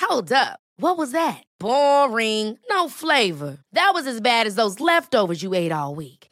Hold 0.00 0.32
up. 0.32 0.58
What 0.78 0.98
was 0.98 1.12
that? 1.12 1.44
Boring. 1.60 2.58
No 2.68 2.88
flavor. 2.88 3.58
That 3.72 3.92
was 3.94 4.08
as 4.08 4.20
bad 4.20 4.48
as 4.48 4.56
those 4.56 4.80
leftovers 4.80 5.44
you 5.44 5.54
ate 5.54 5.70
all 5.70 5.94
week. 5.94 6.17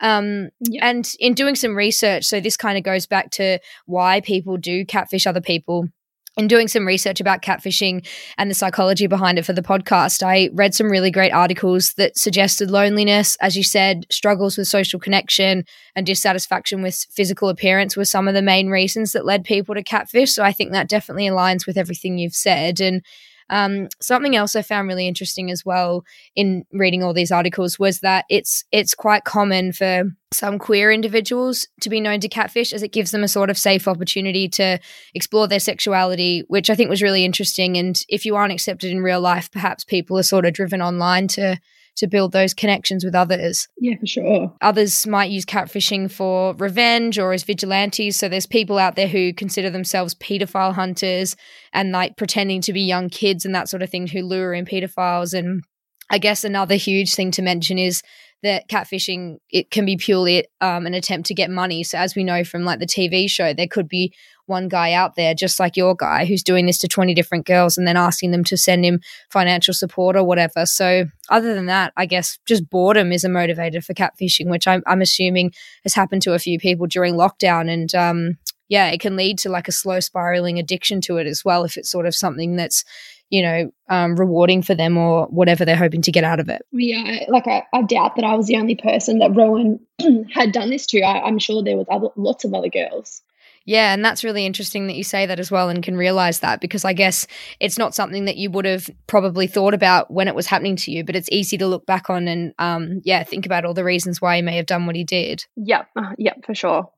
Um, 0.00 0.50
And 0.80 1.12
in 1.18 1.34
doing 1.34 1.54
some 1.54 1.74
research, 1.74 2.24
so 2.24 2.40
this 2.40 2.56
kind 2.56 2.78
of 2.78 2.84
goes 2.84 3.06
back 3.06 3.30
to 3.32 3.58
why 3.86 4.20
people 4.20 4.56
do 4.56 4.84
catfish 4.84 5.26
other 5.26 5.40
people. 5.40 5.88
In 6.36 6.46
doing 6.46 6.68
some 6.68 6.86
research 6.86 7.20
about 7.20 7.42
catfishing 7.42 8.06
and 8.36 8.48
the 8.48 8.54
psychology 8.54 9.08
behind 9.08 9.40
it 9.40 9.44
for 9.44 9.52
the 9.52 9.60
podcast, 9.60 10.22
I 10.22 10.50
read 10.52 10.72
some 10.72 10.88
really 10.88 11.10
great 11.10 11.32
articles 11.32 11.94
that 11.94 12.16
suggested 12.16 12.70
loneliness, 12.70 13.36
as 13.40 13.56
you 13.56 13.64
said, 13.64 14.06
struggles 14.08 14.56
with 14.56 14.68
social 14.68 15.00
connection, 15.00 15.64
and 15.96 16.06
dissatisfaction 16.06 16.80
with 16.80 17.06
physical 17.10 17.48
appearance 17.48 17.96
were 17.96 18.04
some 18.04 18.28
of 18.28 18.34
the 18.34 18.42
main 18.42 18.68
reasons 18.68 19.10
that 19.12 19.26
led 19.26 19.42
people 19.42 19.74
to 19.74 19.82
catfish. 19.82 20.30
So 20.30 20.44
I 20.44 20.52
think 20.52 20.70
that 20.70 20.88
definitely 20.88 21.26
aligns 21.26 21.66
with 21.66 21.76
everything 21.76 22.18
you've 22.18 22.34
said. 22.34 22.80
And 22.80 23.02
um, 23.50 23.88
something 24.00 24.36
else 24.36 24.54
I 24.54 24.62
found 24.62 24.88
really 24.88 25.08
interesting 25.08 25.50
as 25.50 25.64
well 25.64 26.04
in 26.36 26.64
reading 26.72 27.02
all 27.02 27.14
these 27.14 27.32
articles 27.32 27.78
was 27.78 28.00
that 28.00 28.24
it's 28.28 28.64
it's 28.72 28.94
quite 28.94 29.24
common 29.24 29.72
for 29.72 30.04
some 30.32 30.58
queer 30.58 30.90
individuals 30.90 31.66
to 31.80 31.88
be 31.88 32.00
known 32.00 32.20
to 32.20 32.28
catfish 32.28 32.72
as 32.72 32.82
it 32.82 32.92
gives 32.92 33.10
them 33.10 33.24
a 33.24 33.28
sort 33.28 33.48
of 33.48 33.56
safe 33.56 33.88
opportunity 33.88 34.48
to 34.48 34.78
explore 35.14 35.48
their 35.48 35.60
sexuality, 35.60 36.44
which 36.48 36.68
I 36.68 36.74
think 36.74 36.90
was 36.90 37.02
really 37.02 37.24
interesting. 37.24 37.76
And 37.78 38.00
if 38.08 38.26
you 38.26 38.36
aren't 38.36 38.52
accepted 38.52 38.90
in 38.90 39.00
real 39.00 39.20
life, 39.20 39.50
perhaps 39.50 39.84
people 39.84 40.18
are 40.18 40.22
sort 40.22 40.44
of 40.44 40.52
driven 40.52 40.82
online 40.82 41.28
to 41.28 41.58
to 41.98 42.06
build 42.06 42.32
those 42.32 42.54
connections 42.54 43.04
with 43.04 43.14
others. 43.14 43.68
Yeah, 43.78 43.96
for 44.00 44.06
sure. 44.06 44.54
Others 44.60 45.06
might 45.06 45.30
use 45.30 45.44
catfishing 45.44 46.10
for 46.10 46.54
revenge 46.54 47.18
or 47.18 47.32
as 47.32 47.42
vigilantes. 47.42 48.16
So 48.16 48.28
there's 48.28 48.46
people 48.46 48.78
out 48.78 48.96
there 48.96 49.08
who 49.08 49.32
consider 49.32 49.70
themselves 49.70 50.14
pedophile 50.14 50.74
hunters 50.74 51.36
and 51.72 51.92
like 51.92 52.16
pretending 52.16 52.60
to 52.62 52.72
be 52.72 52.82
young 52.82 53.08
kids 53.08 53.44
and 53.44 53.54
that 53.54 53.68
sort 53.68 53.82
of 53.82 53.90
thing 53.90 54.06
who 54.06 54.22
lure 54.22 54.54
in 54.54 54.64
pedophiles. 54.64 55.36
And 55.38 55.62
I 56.10 56.18
guess 56.18 56.44
another 56.44 56.76
huge 56.76 57.14
thing 57.14 57.30
to 57.32 57.42
mention 57.42 57.78
is 57.78 58.02
that 58.42 58.68
catfishing 58.68 59.38
it 59.50 59.70
can 59.70 59.84
be 59.84 59.96
purely 59.96 60.46
um, 60.60 60.86
an 60.86 60.94
attempt 60.94 61.26
to 61.26 61.34
get 61.34 61.50
money. 61.50 61.82
So 61.82 61.98
as 61.98 62.14
we 62.14 62.22
know 62.22 62.44
from 62.44 62.64
like 62.64 62.78
the 62.78 62.86
TV 62.86 63.28
show, 63.28 63.52
there 63.52 63.66
could 63.66 63.88
be 63.88 64.14
one 64.46 64.68
guy 64.68 64.92
out 64.92 65.14
there, 65.16 65.34
just 65.34 65.60
like 65.60 65.76
your 65.76 65.94
guy, 65.94 66.24
who's 66.24 66.42
doing 66.42 66.66
this 66.66 66.78
to 66.78 66.88
20 66.88 67.14
different 67.14 67.46
girls 67.46 67.76
and 67.76 67.86
then 67.86 67.96
asking 67.96 68.30
them 68.30 68.44
to 68.44 68.56
send 68.56 68.84
him 68.84 69.00
financial 69.30 69.74
support 69.74 70.16
or 70.16 70.24
whatever. 70.24 70.64
So, 70.66 71.06
other 71.28 71.54
than 71.54 71.66
that, 71.66 71.92
I 71.96 72.06
guess 72.06 72.38
just 72.46 72.70
boredom 72.70 73.12
is 73.12 73.24
a 73.24 73.28
motivator 73.28 73.84
for 73.84 73.92
catfishing, 73.92 74.48
which 74.48 74.66
I'm, 74.66 74.82
I'm 74.86 75.02
assuming 75.02 75.52
has 75.82 75.94
happened 75.94 76.22
to 76.22 76.34
a 76.34 76.38
few 76.38 76.58
people 76.58 76.86
during 76.86 77.14
lockdown. 77.14 77.70
And 77.70 77.94
um, 77.94 78.38
yeah, 78.68 78.88
it 78.88 79.00
can 79.00 79.16
lead 79.16 79.38
to 79.40 79.50
like 79.50 79.68
a 79.68 79.72
slow 79.72 80.00
spiraling 80.00 80.58
addiction 80.58 81.00
to 81.02 81.16
it 81.16 81.26
as 81.26 81.44
well 81.44 81.64
if 81.64 81.76
it's 81.76 81.90
sort 81.90 82.06
of 82.06 82.14
something 82.14 82.56
that's 82.56 82.84
you 83.30 83.42
know, 83.42 83.70
um, 83.88 84.16
rewarding 84.16 84.62
for 84.62 84.74
them 84.74 84.96
or 84.96 85.26
whatever 85.26 85.64
they're 85.64 85.76
hoping 85.76 86.02
to 86.02 86.12
get 86.12 86.24
out 86.24 86.40
of 86.40 86.48
it. 86.48 86.62
Yeah, 86.72 87.24
like 87.28 87.46
I, 87.46 87.64
I 87.72 87.82
doubt 87.82 88.16
that 88.16 88.24
I 88.24 88.34
was 88.34 88.46
the 88.46 88.56
only 88.56 88.76
person 88.76 89.18
that 89.18 89.34
Rowan 89.34 89.80
had 90.32 90.52
done 90.52 90.70
this 90.70 90.86
to. 90.86 91.02
I, 91.02 91.28
am 91.28 91.38
sure 91.38 91.62
there 91.62 91.76
was 91.76 91.86
other, 91.90 92.08
lots 92.16 92.44
of 92.44 92.54
other 92.54 92.68
girls. 92.68 93.22
Yeah, 93.68 93.92
and 93.92 94.02
that's 94.02 94.24
really 94.24 94.46
interesting 94.46 94.86
that 94.86 94.96
you 94.96 95.04
say 95.04 95.26
that 95.26 95.38
as 95.38 95.50
well 95.50 95.68
and 95.68 95.82
can 95.82 95.94
realize 95.94 96.40
that 96.40 96.58
because 96.62 96.86
I 96.86 96.94
guess 96.94 97.26
it's 97.60 97.76
not 97.76 97.94
something 97.94 98.24
that 98.24 98.38
you 98.38 98.48
would 98.50 98.64
have 98.64 98.88
probably 99.06 99.46
thought 99.46 99.74
about 99.74 100.10
when 100.10 100.26
it 100.26 100.34
was 100.34 100.46
happening 100.46 100.76
to 100.76 100.90
you, 100.90 101.04
but 101.04 101.14
it's 101.14 101.28
easy 101.30 101.58
to 101.58 101.66
look 101.66 101.84
back 101.84 102.08
on 102.08 102.28
and 102.28 102.54
um, 102.58 103.02
yeah, 103.04 103.22
think 103.24 103.44
about 103.44 103.66
all 103.66 103.74
the 103.74 103.84
reasons 103.84 104.22
why 104.22 104.36
he 104.36 104.42
may 104.42 104.56
have 104.56 104.64
done 104.64 104.86
what 104.86 104.96
he 104.96 105.04
did. 105.04 105.44
Yep, 105.56 105.86
uh, 105.96 106.12
yep, 106.16 106.46
for 106.46 106.54
sure. 106.54 106.90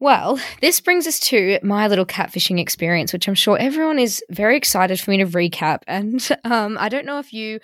Well, 0.00 0.40
this 0.60 0.80
brings 0.80 1.06
us 1.06 1.20
to 1.20 1.58
my 1.62 1.86
little 1.86 2.04
catfishing 2.04 2.58
experience, 2.60 3.12
which 3.12 3.28
I'm 3.28 3.34
sure 3.34 3.56
everyone 3.58 3.98
is 3.98 4.22
very 4.30 4.56
excited 4.56 5.00
for 5.00 5.10
me 5.10 5.18
to 5.18 5.26
recap. 5.26 5.82
And 5.86 6.26
um, 6.44 6.76
I 6.78 6.88
don't 6.88 7.06
know 7.06 7.18
if 7.18 7.32
you 7.32 7.60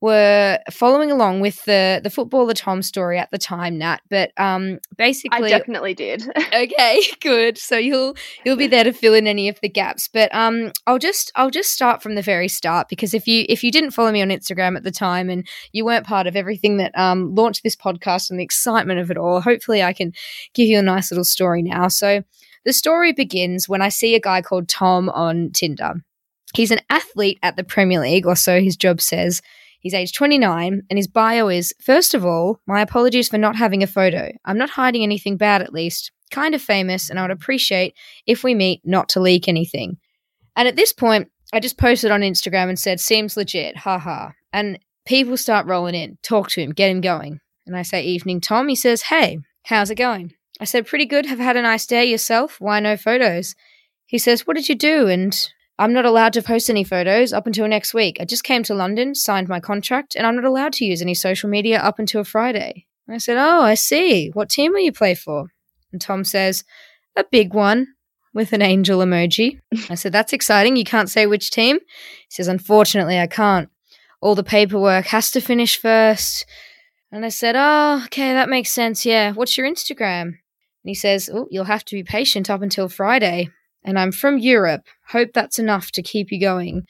were 0.00 0.58
following 0.70 1.10
along 1.10 1.40
with 1.40 1.64
the 1.64 2.00
the 2.02 2.10
footballer 2.10 2.52
Tom 2.52 2.82
story 2.82 3.18
at 3.18 3.30
the 3.30 3.38
time, 3.38 3.78
Nat. 3.78 4.00
But 4.10 4.30
um, 4.36 4.78
basically, 4.96 5.52
I 5.52 5.58
definitely 5.58 5.94
did. 5.94 6.28
okay, 6.54 7.02
good. 7.20 7.56
So 7.56 7.78
you'll 7.78 8.14
you'll 8.44 8.56
be 8.56 8.66
there 8.66 8.84
to 8.84 8.92
fill 8.92 9.14
in 9.14 9.26
any 9.26 9.48
of 9.48 9.58
the 9.60 9.68
gaps. 9.68 10.08
But 10.12 10.34
um, 10.34 10.72
I'll 10.86 10.98
just 10.98 11.32
I'll 11.34 11.50
just 11.50 11.72
start 11.72 12.02
from 12.02 12.14
the 12.14 12.22
very 12.22 12.48
start 12.48 12.88
because 12.88 13.14
if 13.14 13.26
you 13.26 13.46
if 13.48 13.64
you 13.64 13.72
didn't 13.72 13.92
follow 13.92 14.12
me 14.12 14.22
on 14.22 14.28
Instagram 14.28 14.76
at 14.76 14.82
the 14.82 14.90
time 14.90 15.30
and 15.30 15.46
you 15.72 15.84
weren't 15.84 16.06
part 16.06 16.26
of 16.26 16.36
everything 16.36 16.76
that 16.76 16.96
um 16.98 17.34
launched 17.34 17.62
this 17.62 17.76
podcast 17.76 18.30
and 18.30 18.38
the 18.38 18.44
excitement 18.44 19.00
of 19.00 19.10
it 19.10 19.16
all, 19.16 19.40
hopefully 19.40 19.82
I 19.82 19.92
can 19.92 20.12
give 20.54 20.68
you 20.68 20.78
a 20.78 20.82
nice 20.82 21.10
little 21.10 21.24
story 21.24 21.62
now. 21.62 21.88
So 21.88 22.22
the 22.66 22.72
story 22.72 23.12
begins 23.12 23.68
when 23.68 23.80
I 23.80 23.88
see 23.88 24.14
a 24.14 24.20
guy 24.20 24.42
called 24.42 24.68
Tom 24.68 25.08
on 25.08 25.50
Tinder. 25.52 26.02
He's 26.54 26.70
an 26.70 26.80
athlete 26.90 27.38
at 27.42 27.56
the 27.56 27.64
Premier 27.64 28.00
League, 28.00 28.26
or 28.26 28.36
so 28.36 28.60
his 28.60 28.76
job 28.76 29.00
says. 29.00 29.40
He's 29.86 29.94
age 29.94 30.12
29, 30.14 30.82
and 30.90 30.98
his 30.98 31.06
bio 31.06 31.46
is 31.46 31.72
First 31.80 32.12
of 32.12 32.24
all, 32.24 32.58
my 32.66 32.80
apologies 32.80 33.28
for 33.28 33.38
not 33.38 33.54
having 33.54 33.84
a 33.84 33.86
photo. 33.86 34.32
I'm 34.44 34.58
not 34.58 34.70
hiding 34.70 35.04
anything 35.04 35.36
bad, 35.36 35.62
at 35.62 35.72
least. 35.72 36.10
Kind 36.32 36.56
of 36.56 36.60
famous, 36.60 37.08
and 37.08 37.20
I 37.20 37.22
would 37.22 37.30
appreciate 37.30 37.94
if 38.26 38.42
we 38.42 38.52
meet 38.52 38.80
not 38.84 39.08
to 39.10 39.20
leak 39.20 39.46
anything. 39.46 39.98
And 40.56 40.66
at 40.66 40.74
this 40.74 40.92
point, 40.92 41.28
I 41.52 41.60
just 41.60 41.78
posted 41.78 42.10
on 42.10 42.22
Instagram 42.22 42.68
and 42.68 42.76
said, 42.76 42.98
Seems 42.98 43.36
legit, 43.36 43.76
haha. 43.76 44.30
And 44.52 44.80
people 45.06 45.36
start 45.36 45.68
rolling 45.68 45.94
in. 45.94 46.18
Talk 46.20 46.48
to 46.50 46.60
him, 46.60 46.72
get 46.72 46.90
him 46.90 47.00
going. 47.00 47.38
And 47.64 47.76
I 47.76 47.82
say, 47.82 48.02
Evening, 48.02 48.40
Tom. 48.40 48.66
He 48.66 48.74
says, 48.74 49.02
Hey, 49.02 49.38
how's 49.66 49.92
it 49.92 49.94
going? 49.94 50.32
I 50.60 50.64
said, 50.64 50.88
Pretty 50.88 51.06
good. 51.06 51.26
Have 51.26 51.38
had 51.38 51.56
a 51.56 51.62
nice 51.62 51.86
day 51.86 52.06
yourself. 52.06 52.56
Why 52.60 52.80
no 52.80 52.96
photos? 52.96 53.54
He 54.04 54.18
says, 54.18 54.48
What 54.48 54.56
did 54.56 54.68
you 54.68 54.74
do? 54.74 55.06
And 55.06 55.48
I'm 55.78 55.92
not 55.92 56.06
allowed 56.06 56.32
to 56.34 56.42
post 56.42 56.70
any 56.70 56.84
photos 56.84 57.32
up 57.32 57.46
until 57.46 57.68
next 57.68 57.92
week. 57.92 58.16
I 58.18 58.24
just 58.24 58.44
came 58.44 58.62
to 58.64 58.74
London, 58.74 59.14
signed 59.14 59.48
my 59.48 59.60
contract, 59.60 60.16
and 60.16 60.26
I'm 60.26 60.36
not 60.36 60.44
allowed 60.44 60.72
to 60.74 60.86
use 60.86 61.02
any 61.02 61.14
social 61.14 61.50
media 61.50 61.78
up 61.78 61.98
until 61.98 62.24
Friday. 62.24 62.86
I 63.08 63.18
said, 63.18 63.36
Oh, 63.36 63.62
I 63.62 63.74
see. 63.74 64.30
What 64.30 64.48
team 64.48 64.72
will 64.72 64.80
you 64.80 64.92
play 64.92 65.14
for? 65.14 65.46
And 65.92 66.00
Tom 66.00 66.24
says, 66.24 66.64
A 67.14 67.24
big 67.24 67.54
one. 67.54 67.88
with 68.34 68.52
an 68.52 68.62
angel 68.62 69.00
emoji. 69.00 69.60
I 69.90 69.94
said, 69.94 70.12
That's 70.12 70.32
exciting. 70.32 70.76
You 70.76 70.84
can't 70.84 71.10
say 71.10 71.26
which 71.26 71.50
team? 71.50 71.78
He 71.78 72.30
says, 72.30 72.48
Unfortunately, 72.48 73.18
I 73.18 73.26
can't. 73.26 73.68
All 74.20 74.34
the 74.34 74.42
paperwork 74.42 75.06
has 75.06 75.30
to 75.32 75.40
finish 75.40 75.78
first. 75.78 76.46
And 77.12 77.24
I 77.24 77.28
said, 77.28 77.54
Oh, 77.56 78.02
okay, 78.06 78.32
that 78.32 78.48
makes 78.48 78.70
sense. 78.70 79.06
Yeah. 79.06 79.32
What's 79.32 79.56
your 79.56 79.68
Instagram? 79.70 80.22
And 80.22 80.36
he 80.84 80.94
says, 80.94 81.30
Oh, 81.32 81.46
you'll 81.50 81.64
have 81.64 81.84
to 81.84 81.94
be 81.94 82.02
patient 82.02 82.50
up 82.50 82.62
until 82.62 82.88
Friday. 82.88 83.50
And 83.86 83.98
I'm 83.98 84.12
from 84.12 84.36
Europe. 84.36 84.82
Hope 85.08 85.30
that's 85.32 85.58
enough 85.58 85.90
to 85.92 86.02
keep 86.02 86.30
you 86.30 86.40
going. 86.40 86.86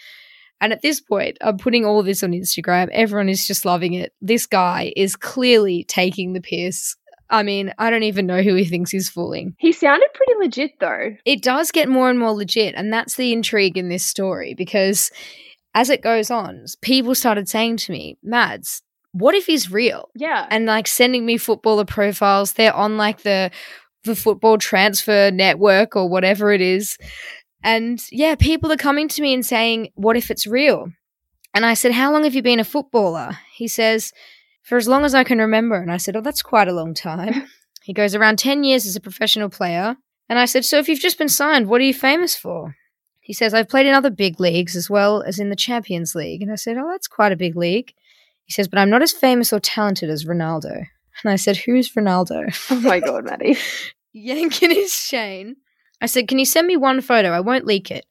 And 0.61 0.73
at 0.73 0.83
this 0.83 1.01
point, 1.01 1.37
I'm 1.43 1.59
putting 1.59 1.85
all 1.85 2.03
this 2.03 2.23
on 2.23 2.33
Instagram. 2.33 2.89
Everyone 2.91 3.29
is 3.29 3.47
just 3.47 3.65
loving 3.65 3.93
it. 3.93 4.13
This 4.21 4.47
guy 4.47 4.93
is 4.97 5.15
clearly 5.15 5.85
taking 5.85 6.33
the 6.33 6.41
piss. 6.41 6.97
I 7.29 7.43
mean, 7.43 7.75
I 7.79 7.91
don't 7.91 8.05
even 8.05 8.27
know 8.27 8.43
who 8.43 8.55
he 8.55 8.65
thinks 8.65 8.91
he's 8.91 9.11
fooling. 9.11 9.55
He 9.59 9.73
sounded 9.73 10.09
pretty 10.15 10.35
legit 10.39 10.79
though. 10.81 11.17
It 11.25 11.43
does 11.43 11.71
get 11.71 11.89
more 11.89 12.09
and 12.09 12.19
more 12.19 12.33
legit. 12.33 12.75
And 12.75 12.93
that's 12.93 13.17
the 13.17 13.33
intrigue 13.33 13.77
in 13.77 13.89
this 13.89 14.07
story 14.07 14.55
because 14.55 15.11
as 15.75 15.91
it 15.91 16.03
goes 16.03 16.31
on, 16.31 16.65
people 16.81 17.15
started 17.15 17.49
saying 17.49 17.77
to 17.79 17.93
me, 17.93 18.17
Mads, 18.23 18.83
what 19.13 19.35
if 19.35 19.47
he's 19.47 19.71
real? 19.71 20.09
Yeah. 20.15 20.47
And 20.51 20.67
like 20.67 20.87
sending 20.87 21.27
me 21.27 21.37
footballer 21.37 21.85
profiles. 21.85 22.53
They're 22.53 22.73
on 22.73 22.97
like 22.97 23.23
the 23.23 23.51
the 24.07 24.17
football 24.17 24.59
transfer 24.59 25.31
network 25.31 25.95
or 25.97 26.09
whatever 26.09 26.53
it 26.53 26.61
is. 26.61 26.97
And 27.63 28.01
yeah, 28.11 28.35
people 28.37 28.71
are 28.73 28.77
coming 28.77 29.09
to 29.09 29.23
me 29.23 29.35
and 29.35 29.45
saying, 29.45 29.91
What 29.95 30.17
if 30.17 30.31
it's 30.31 30.47
real? 30.47 30.89
And 31.53 31.67
I 31.67 31.75
said, 31.75 31.93
How 31.93 32.13
long 32.13 32.25
have 32.25 32.35
you 32.35 32.43
been 32.43 32.61
a 32.61 32.65
footballer? 32.65 33.39
He 33.53 33.67
says, 33.67 34.13
For 34.63 34.77
as 34.79 34.89
long 34.89 35.05
as 35.05 35.15
I 35.15 35.25
can 35.25 35.39
remember. 35.39 35.77
And 35.77 35.91
I 35.91 35.97
said, 35.97 36.17
Oh, 36.17 36.21
that's 36.21 36.43
quite 36.43 36.69
a 36.69 36.73
long 36.73 36.95
time. 36.95 37.49
he 37.83 37.93
goes, 37.93 38.15
Around 38.15 38.39
10 38.39 38.63
years 38.63 38.87
as 38.87 38.97
a 38.97 39.01
professional 39.01 39.49
player. 39.49 39.97
And 40.29 40.39
I 40.39 40.45
said, 40.45 40.65
So 40.65 40.79
if 40.79 40.89
you've 40.89 41.01
just 41.01 41.19
been 41.19 41.29
signed, 41.29 41.69
what 41.69 41.81
are 41.81 41.85
you 41.85 41.95
famous 41.95 42.37
for? 42.37 42.77
He 43.21 43.33
says, 43.33 43.55
I've 43.55 43.69
played 43.69 43.87
in 43.87 43.95
other 43.95 44.11
big 44.11 44.39
leagues 44.39 44.77
as 44.77 44.89
well 44.89 45.23
as 45.23 45.41
in 45.41 45.51
the 45.51 45.57
Champions 45.57 46.15
League. 46.15 46.43
And 46.43 46.53
I 46.53 46.57
said, 46.57 46.77
Oh, 46.77 46.89
that's 46.91 47.09
quite 47.09 47.33
a 47.33 47.37
big 47.37 47.57
league. 47.57 47.93
He 48.45 48.53
says, 48.53 48.69
But 48.69 48.79
I'm 48.79 48.91
not 48.91 49.03
as 49.03 49.13
famous 49.13 49.53
or 49.53 49.59
talented 49.59 50.11
as 50.11 50.25
Ronaldo. 50.25 50.87
And 51.23 51.33
I 51.33 51.37
said, 51.37 51.57
Who's 51.57 51.93
Ronaldo? 51.93 52.55
Oh 52.71 52.81
my 52.81 53.01
god, 53.01 53.25
Maddie. 53.25 53.57
Yanking 54.17 54.71
his 54.71 54.95
chain. 54.95 55.57
I 56.01 56.07
said, 56.07 56.27
Can 56.27 56.39
you 56.39 56.47
send 56.47 56.67
me 56.67 56.77
one 56.77 57.03
photo? 57.03 57.31
I 57.33 57.41
won't 57.41 57.67
leak 57.67 57.91
it. 57.91 58.07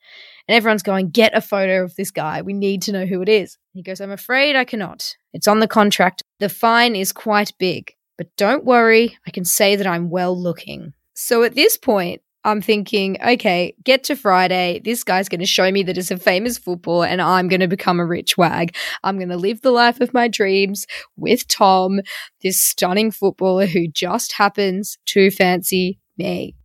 And 0.47 0.55
everyone's 0.55 0.83
going, 0.83 1.09
Get 1.09 1.35
a 1.35 1.41
photo 1.41 1.83
of 1.83 1.95
this 1.95 2.12
guy. 2.12 2.43
We 2.43 2.53
need 2.53 2.83
to 2.83 2.91
know 2.91 3.07
who 3.07 3.24
it 3.24 3.29
is. 3.29 3.57
He 3.74 3.81
goes, 3.81 4.00
I'm 4.00 4.12
afraid 4.12 4.55
I 4.55 4.65
cannot. 4.65 5.15
It's 5.33 5.47
on 5.47 5.59
the 5.59 5.67
contract. 5.67 6.21
The 6.39 6.50
fine 6.50 6.95
is 6.95 7.12
quite 7.12 7.53
big. 7.57 7.95
But 8.17 8.35
don't 8.38 8.63
worry, 8.63 9.17
I 9.25 9.31
can 9.31 9.45
say 9.45 9.75
that 9.75 9.88
I'm 9.88 10.12
well 10.12 10.39
looking. 10.39 10.93
So 11.15 11.43
at 11.43 11.55
this 11.55 11.75
point, 11.75 12.21
I'm 12.46 12.62
thinking, 12.62 13.18
okay, 13.25 13.75
get 13.84 14.04
to 14.06 14.16
Friday. 14.16 14.80
This 14.86 15.04
guy's 15.04 15.28
going 15.28 15.40
to 15.42 15.48
show 15.48 15.72
me 15.72 15.82
that 15.84 15.98
it's 15.98 16.12
a 16.12 16.18
famous 16.18 16.60
footballer 16.60 17.08
and 17.08 17.20
I'm 17.20 17.48
going 17.48 17.60
to 17.60 17.68
become 17.68 18.00
a 18.00 18.06
rich 18.06 18.38
wag. 18.38 18.75
I'm 19.04 19.18
going 19.18 19.30
to 19.30 19.38
live 19.38 19.62
the 19.62 19.72
life 19.72 20.00
of 20.00 20.14
my 20.14 20.28
dreams 20.28 20.86
with 21.18 21.48
Tom, 21.48 22.02
this 22.44 22.62
stunning 22.62 23.10
footballer 23.10 23.66
who 23.66 23.88
just 23.88 24.34
happens 24.34 25.00
to 25.08 25.32
fancy 25.32 26.00
me. 26.18 26.56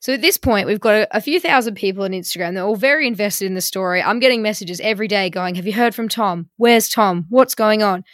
So 0.00 0.14
at 0.14 0.22
this 0.22 0.36
point, 0.36 0.68
we've 0.68 0.80
got 0.80 1.08
a, 1.10 1.20
few 1.20 1.40
thousand 1.40 1.74
people 1.74 2.04
on 2.04 2.12
Instagram. 2.12 2.54
They're 2.54 2.64
all 2.64 2.76
very 2.76 3.06
invested 3.06 3.46
in 3.46 3.54
the 3.54 3.60
story. 3.60 4.00
I'm 4.00 4.20
getting 4.20 4.42
messages 4.42 4.80
every 4.80 5.08
day 5.08 5.28
going, 5.28 5.56
Have 5.56 5.66
you 5.66 5.74
heard 5.74 5.94
from 5.94 6.08
Tom? 6.08 6.48
Where's 6.56 6.88
Tom? 6.88 7.26
What's 7.28 7.54
going 7.54 7.82
on? 7.82 8.04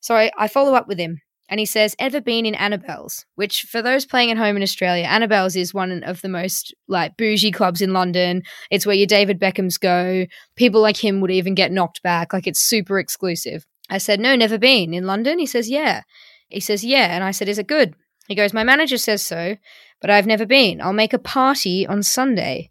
So 0.00 0.16
I, 0.16 0.32
I 0.36 0.48
follow 0.48 0.74
up 0.74 0.88
with 0.88 0.98
him 0.98 1.20
and 1.48 1.58
he 1.58 1.66
says, 1.66 1.96
Ever 1.98 2.20
been 2.20 2.44
in 2.46 2.54
Annabel's? 2.54 3.24
Which, 3.34 3.62
for 3.62 3.80
those 3.80 4.04
playing 4.04 4.30
at 4.30 4.36
home 4.36 4.56
in 4.56 4.62
Australia, 4.62 5.04
Annabel's 5.04 5.56
is 5.56 5.72
one 5.72 6.02
of 6.04 6.20
the 6.20 6.28
most 6.28 6.74
like 6.88 7.16
bougie 7.16 7.50
clubs 7.50 7.80
in 7.80 7.92
London. 7.92 8.42
It's 8.70 8.86
where 8.86 8.94
your 8.94 9.06
David 9.06 9.40
Beckhams 9.40 9.80
go. 9.80 10.26
People 10.56 10.80
like 10.80 11.02
him 11.02 11.20
would 11.20 11.30
even 11.30 11.54
get 11.54 11.72
knocked 11.72 12.02
back. 12.02 12.32
Like 12.32 12.46
it's 12.46 12.60
super 12.60 12.98
exclusive. 12.98 13.66
I 13.88 13.98
said, 13.98 14.20
No, 14.20 14.36
never 14.36 14.58
been. 14.58 14.92
In 14.92 15.06
London? 15.06 15.38
He 15.38 15.46
says, 15.46 15.70
Yeah. 15.70 16.02
He 16.48 16.60
says, 16.60 16.84
Yeah. 16.84 17.14
And 17.14 17.24
I 17.24 17.30
said, 17.30 17.48
Is 17.48 17.58
it 17.58 17.66
good? 17.66 17.94
He 18.28 18.34
goes, 18.34 18.52
My 18.52 18.64
manager 18.64 18.98
says 18.98 19.24
so, 19.24 19.56
but 20.00 20.10
I've 20.10 20.26
never 20.26 20.44
been. 20.44 20.80
I'll 20.80 20.92
make 20.92 21.14
a 21.14 21.18
party 21.18 21.86
on 21.86 22.02
Sunday. 22.02 22.70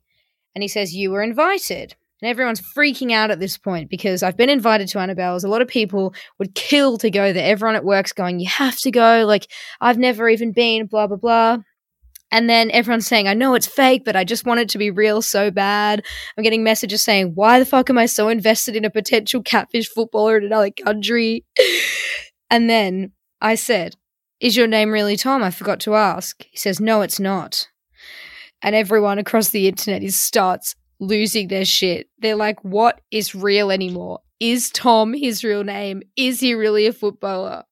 And 0.54 0.62
he 0.62 0.68
says, 0.68 0.96
You 0.96 1.12
were 1.12 1.24
invited. 1.24 1.96
And 2.22 2.30
everyone's 2.30 2.62
freaking 2.62 3.12
out 3.12 3.30
at 3.30 3.40
this 3.40 3.58
point 3.58 3.90
because 3.90 4.24
I've 4.24 4.38
been 4.38 4.50
invited 4.50 4.88
to 4.90 5.00
Annabel's. 5.00 5.44
A 5.44 5.50
lot 5.50 5.62
of 5.62 5.68
people 5.68 6.16
would 6.40 6.56
kill 6.56 6.98
to 6.98 7.12
go 7.12 7.32
there. 7.32 7.52
Everyone 7.52 7.76
at 7.76 7.86
work's 7.86 8.14
going, 8.14 8.40
You 8.40 8.48
have 8.48 8.78
to 8.80 8.92
go. 8.92 9.26
Like, 9.26 9.48
I've 9.80 9.98
never 9.98 10.28
even 10.28 10.52
been, 10.52 10.88
blah, 10.88 11.08
blah, 11.08 11.18
blah. 11.18 11.58
And 12.30 12.50
then 12.50 12.72
everyone's 12.72 13.08
saying, 13.08 13.28
I 13.28 13.34
know 13.34 13.54
it's 13.54 13.68
fake, 13.68 14.04
but 14.04 14.18
I 14.18 14.26
just 14.26 14.46
want 14.46 14.60
it 14.60 14.70
to 14.70 14.78
be 14.78 14.92
real 14.92 15.22
so 15.22 15.50
bad. 15.50 16.04
I'm 16.38 16.44
getting 16.44 16.64
messages 16.64 17.04
saying, 17.04 17.34
Why 17.36 17.60
the 17.60 17.66
fuck 17.66 17.90
am 17.90 17.98
I 17.98 18.08
so 18.08 18.30
invested 18.30 18.76
in 18.76 18.86
a 18.86 18.90
potential 18.90 19.42
catfish 19.42 19.88
footballer 19.90 20.38
in 20.38 20.46
another 20.46 20.72
country? 20.72 21.46
and 22.50 22.70
then 22.70 23.12
I 23.40 23.56
said, 23.56 23.96
is 24.40 24.56
your 24.56 24.68
name 24.68 24.92
really 24.92 25.18
Tom? 25.18 25.42
I 25.42 25.50
forgot 25.50 25.80
to 25.82 25.96
ask. 25.96 26.46
He 26.50 26.58
says, 26.58 26.80
No, 26.80 27.02
it's 27.02 27.20
not. 27.20 27.68
And 28.62 28.76
everyone 28.76 29.20
across 29.20 29.50
the 29.50 29.68
internet 29.68 30.04
is 30.04 30.18
starts 30.18 30.76
losing 31.00 31.48
their 31.48 31.66
shit. 31.66 32.10
They're 32.20 32.36
like, 32.36 32.64
What 32.64 33.02
is 33.12 33.36
real 33.36 33.72
anymore? 33.72 34.20
Is 34.40 34.70
Tom 34.70 35.14
his 35.14 35.44
real 35.44 35.64
name? 35.64 36.04
Is 36.16 36.40
he 36.40 36.54
really 36.54 36.86
a 36.86 36.94
footballer? 36.94 37.64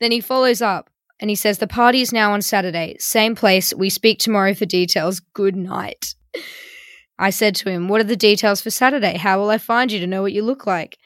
Then 0.00 0.12
he 0.12 0.20
follows 0.20 0.62
up 0.62 0.90
and 1.20 1.30
he 1.30 1.36
says, 1.36 1.58
The 1.58 1.66
party 1.66 2.00
is 2.00 2.12
now 2.12 2.32
on 2.32 2.42
Saturday. 2.42 2.96
Same 2.98 3.34
place. 3.34 3.74
We 3.74 3.90
speak 3.90 4.18
tomorrow 4.18 4.54
for 4.54 4.66
details. 4.66 5.20
Good 5.34 5.56
night. 5.56 6.14
I 7.20 7.30
said 7.30 7.56
to 7.56 7.70
him, 7.70 7.88
What 7.88 8.00
are 8.00 8.04
the 8.04 8.16
details 8.16 8.60
for 8.60 8.70
Saturday? 8.70 9.16
How 9.16 9.40
will 9.40 9.50
I 9.50 9.58
find 9.58 9.90
you 9.90 9.98
to 10.00 10.06
know 10.06 10.22
what 10.22 10.32
you 10.32 10.42
look 10.42 10.66
like? 10.66 10.98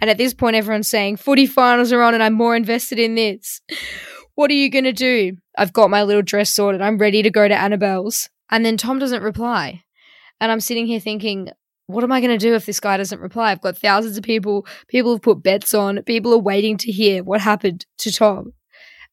And 0.00 0.08
at 0.08 0.16
this 0.16 0.32
point, 0.32 0.56
everyone's 0.56 0.88
saying, 0.88 1.16
Footy 1.18 1.46
finals 1.46 1.92
are 1.92 2.02
on 2.02 2.14
and 2.14 2.22
I'm 2.22 2.32
more 2.32 2.56
invested 2.56 2.98
in 2.98 3.14
this. 3.14 3.60
What 4.36 4.50
are 4.50 4.54
you 4.54 4.70
going 4.70 4.84
to 4.84 4.92
do? 4.94 5.36
I've 5.58 5.74
got 5.74 5.90
my 5.90 6.02
little 6.02 6.22
dress 6.22 6.54
sorted. 6.54 6.80
I'm 6.80 6.96
ready 6.96 7.22
to 7.22 7.28
go 7.28 7.46
to 7.46 7.54
Annabel's. 7.54 8.30
And 8.50 8.64
then 8.64 8.78
Tom 8.78 8.98
doesn't 8.98 9.22
reply. 9.22 9.82
And 10.40 10.50
I'm 10.50 10.60
sitting 10.60 10.86
here 10.86 11.00
thinking, 11.00 11.48
what 11.86 12.04
am 12.04 12.12
I 12.12 12.20
going 12.20 12.36
to 12.36 12.38
do 12.38 12.54
if 12.54 12.66
this 12.66 12.80
guy 12.80 12.96
doesn't 12.96 13.20
reply? 13.20 13.50
I've 13.50 13.60
got 13.60 13.76
thousands 13.76 14.16
of 14.16 14.24
people. 14.24 14.66
People 14.88 15.12
have 15.12 15.22
put 15.22 15.42
bets 15.42 15.74
on. 15.74 16.02
People 16.04 16.32
are 16.32 16.38
waiting 16.38 16.76
to 16.78 16.92
hear 16.92 17.22
what 17.22 17.40
happened 17.40 17.84
to 17.98 18.12
Tom. 18.12 18.52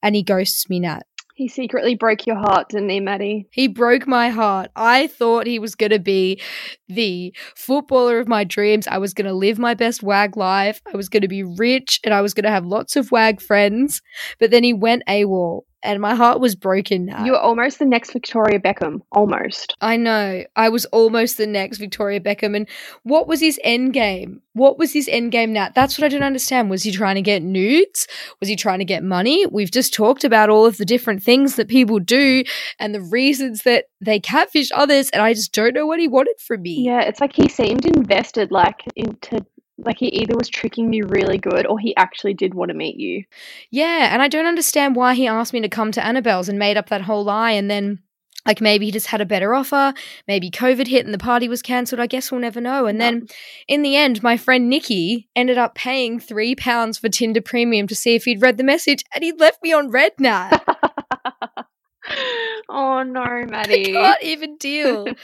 And 0.02 0.16
he 0.16 0.24
ghosts 0.24 0.70
me, 0.70 0.80
Nat. 0.80 1.04
He 1.38 1.48
secretly 1.48 1.94
broke 1.94 2.26
your 2.26 2.36
heart, 2.36 2.70
didn't 2.70 2.90
he, 2.90 3.00
Maddie? 3.00 3.48
He 3.52 3.68
broke 3.68 4.08
my 4.08 4.30
heart. 4.30 4.72
I 4.76 5.06
thought 5.06 5.46
he 5.46 5.60
was 5.60 5.76
going 5.76 5.92
to 5.92 6.00
be 6.00 6.42
the 6.88 7.32
footballer 7.56 8.20
of 8.20 8.28
my 8.28 8.44
dreams. 8.44 8.88
I 8.88 8.98
was 8.98 9.14
going 9.14 9.28
to 9.28 9.34
live 9.34 9.60
my 9.60 9.76
best 9.76 10.02
wag 10.02 10.36
life. 10.36 10.82
I 10.92 10.98
was 10.98 11.10
going 11.10 11.22
to 11.22 11.28
be 11.28 11.44
rich 11.44 12.00
and 12.04 12.12
I 12.12 12.22
was 12.22 12.34
going 12.34 12.46
to 12.46 12.50
have 12.50 12.66
lots 12.66 12.96
of 12.96 13.12
wag 13.12 13.40
friends. 13.40 14.02
But 14.40 14.50
then 14.50 14.64
he 14.64 14.74
went 14.74 15.04
AWOL 15.08 15.62
and 15.84 16.02
my 16.02 16.16
heart 16.16 16.40
was 16.40 16.56
broken 16.56 17.06
now. 17.06 17.24
You 17.24 17.34
were 17.34 17.40
almost 17.40 17.80
the 17.80 17.86
next 17.86 18.12
Victoria 18.12 18.60
Beckham. 18.60 19.02
Almost. 19.12 19.76
I 19.80 19.96
know. 19.98 20.44
I 20.56 20.70
was 20.70 20.86
almost 20.86 21.38
the 21.38 21.48
next 21.48 21.78
Victoria 21.78 22.20
Beckham. 22.20 22.56
And 22.56 22.68
what 23.04 23.28
was 23.28 23.40
his 23.40 23.60
end 23.64 23.94
game? 23.94 24.42
What 24.54 24.80
was 24.80 24.92
his 24.92 25.08
end 25.08 25.32
game 25.32 25.54
now? 25.54 25.70
That's 25.74 25.98
what 25.98 26.06
I 26.06 26.10
don't 26.10 26.24
understand. 26.24 26.70
Was 26.70 26.84
he 26.84 26.92
trying 26.92 27.16
to 27.16 27.22
get 27.22 27.44
nudes? 27.44 28.08
Was 28.40 28.50
he 28.50 28.56
trying 28.56 28.80
to 28.80 28.86
get 28.86 29.04
money? 29.04 29.46
We've 29.46 29.72
just 29.72 29.94
talked 29.94 30.24
about 30.24 30.50
all 30.50 30.66
of 30.66 30.78
the 30.78 30.86
different 30.86 31.22
things 31.22 31.56
that 31.56 31.68
people 31.68 32.00
do 32.00 32.44
and 32.80 32.96
the 32.96 33.02
reasons 33.02 33.62
that 33.64 33.86
they 34.02 34.20
catfish 34.20 34.72
others. 34.74 35.12
And 35.12 35.22
I 35.22 35.34
just 35.34 35.54
don't 35.54 35.76
know 35.76 35.86
what 35.86 36.00
he 36.00 36.08
wanted 36.08 36.40
from 36.40 36.64
me. 36.64 36.84
Yeah, 36.86 37.02
it's 37.02 37.22
like 37.22 37.34
he 37.34 37.48
seemed 37.48 37.86
invested 37.86 38.52
like 38.52 38.82
into 38.96 39.46
like 39.78 40.00
he 40.00 40.08
either 40.08 40.36
was 40.36 40.50
tricking 40.50 40.90
me 40.90 41.02
really 41.02 41.38
good 41.38 41.68
or 41.68 41.78
he 41.78 41.96
actually 41.96 42.34
did 42.34 42.54
want 42.54 42.70
to 42.70 42.78
meet 42.78 42.98
you. 42.98 43.24
Yeah, 43.70 44.10
and 44.12 44.22
I 44.22 44.28
don't 44.28 44.46
understand 44.46 44.96
why 44.96 45.14
he 45.14 45.28
asked 45.28 45.54
me 45.54 45.62
to 45.62 45.70
come 45.70 45.92
to 45.92 46.06
Annabel's 46.06 46.50
and 46.50 46.58
made 46.58 46.78
up 46.78 46.90
that 46.90 47.02
whole 47.02 47.24
lie 47.24 47.52
and 47.52 47.70
then 47.70 48.00
like 48.48 48.62
maybe 48.62 48.86
he 48.86 48.92
just 48.92 49.08
had 49.08 49.20
a 49.20 49.26
better 49.26 49.54
offer, 49.54 49.94
maybe 50.26 50.50
COVID 50.50 50.88
hit 50.88 51.06
and 51.06 51.14
the 51.14 51.20
party 51.20 51.50
was 51.50 51.62
cancelled. 51.62 52.00
I 52.00 52.08
guess 52.08 52.32
we'll 52.32 52.42
never 52.42 52.62
know. 52.62 52.86
And 52.86 53.00
then 53.00 53.28
in 53.68 53.82
the 53.82 53.98
end, 53.98 54.24
my 54.24 54.38
friend 54.38 54.70
Nikki 54.70 55.30
ended 55.36 55.58
up 55.58 55.76
paying 55.76 56.20
three 56.20 56.56
pounds 56.56 56.98
for 56.98 57.10
Tinder 57.10 57.42
Premium 57.42 57.88
to 57.88 57.96
see 57.96 58.16
if 58.16 58.24
he'd 58.24 58.42
read 58.42 58.58
the 58.58 58.64
message, 58.64 59.04
and 59.14 59.24
he 59.24 59.34
left 59.34 59.62
me 59.62 59.74
on 59.74 59.92
read 59.92 60.14
Nat. 60.18 60.64
oh 62.70 63.04
no, 63.04 63.26
Maddie! 63.48 63.98
I 63.98 64.02
can't 64.02 64.24
even 64.24 64.58
deal. 64.58 65.08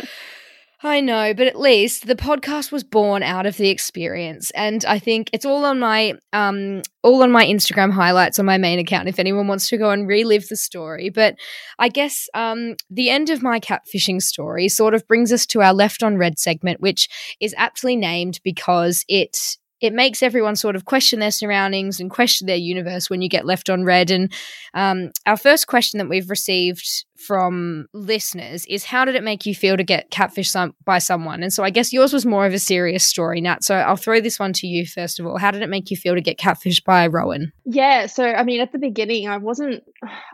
I 0.85 0.99
know, 0.99 1.33
but 1.33 1.47
at 1.47 1.57
least 1.57 2.07
the 2.07 2.15
podcast 2.15 2.71
was 2.71 2.83
born 2.83 3.23
out 3.23 3.45
of 3.45 3.55
the 3.55 3.69
experience, 3.69 4.51
and 4.51 4.83
I 4.83 4.99
think 4.99 5.29
it's 5.31 5.45
all 5.45 5.63
on 5.63 5.79
my 5.79 6.15
um 6.33 6.81
all 7.03 7.23
on 7.23 7.31
my 7.31 7.45
Instagram 7.45 7.91
highlights 7.91 8.37
on 8.37 8.45
my 8.45 8.57
main 8.57 8.79
account. 8.79 9.07
If 9.07 9.17
anyone 9.17 9.47
wants 9.47 9.69
to 9.69 9.77
go 9.77 9.91
and 9.91 10.07
relive 10.07 10.47
the 10.49 10.57
story, 10.57 11.09
but 11.09 11.35
I 11.79 11.87
guess 11.87 12.27
um 12.33 12.75
the 12.89 13.09
end 13.09 13.29
of 13.29 13.41
my 13.41 13.59
catfishing 13.61 14.21
story 14.21 14.67
sort 14.67 14.93
of 14.93 15.07
brings 15.07 15.31
us 15.31 15.45
to 15.47 15.61
our 15.61 15.73
left 15.73 16.03
on 16.03 16.17
read 16.17 16.37
segment, 16.37 16.81
which 16.81 17.07
is 17.39 17.55
aptly 17.57 17.95
named 17.95 18.41
because 18.43 19.05
it 19.07 19.57
it 19.83 19.93
makes 19.93 20.23
everyone 20.23 20.55
sort 20.55 20.75
of 20.75 20.85
question 20.85 21.19
their 21.19 21.31
surroundings 21.31 21.99
and 21.99 22.09
question 22.09 22.47
their 22.47 22.55
universe 22.55 23.09
when 23.09 23.21
you 23.21 23.29
get 23.29 23.45
left 23.45 23.69
on 23.69 23.83
read. 23.83 24.11
And 24.11 24.31
um, 24.73 25.11
our 25.25 25.37
first 25.37 25.67
question 25.67 25.97
that 25.97 26.09
we've 26.09 26.29
received 26.29 27.05
from 27.17 27.87
listeners 27.93 28.65
is 28.67 28.85
how 28.85 29.05
did 29.05 29.15
it 29.15 29.23
make 29.23 29.45
you 29.45 29.53
feel 29.53 29.77
to 29.77 29.83
get 29.83 30.09
catfished 30.09 30.51
some- 30.51 30.73
by 30.85 30.99
someone? 30.99 31.43
And 31.43 31.51
so 31.51 31.63
I 31.63 31.69
guess 31.69 31.93
yours 31.93 32.13
was 32.13 32.25
more 32.25 32.45
of 32.45 32.53
a 32.53 32.59
serious 32.59 33.05
story, 33.05 33.41
Nat. 33.41 33.63
So 33.63 33.75
I'll 33.75 33.95
throw 33.95 34.21
this 34.21 34.39
one 34.39 34.53
to 34.53 34.67
you 34.67 34.85
first 34.85 35.19
of 35.19 35.25
all. 35.25 35.37
How 35.37 35.51
did 35.51 35.61
it 35.61 35.69
make 35.69 35.91
you 35.91 35.97
feel 35.97 36.15
to 36.15 36.21
get 36.21 36.39
catfished 36.39 36.83
by 36.83 37.07
Rowan? 37.07 37.51
Yeah, 37.65 38.07
so 38.07 38.25
I 38.25 38.43
mean, 38.43 38.61
at 38.61 38.71
the 38.71 38.79
beginning, 38.79 39.27
I 39.27 39.37
wasn't, 39.37 39.83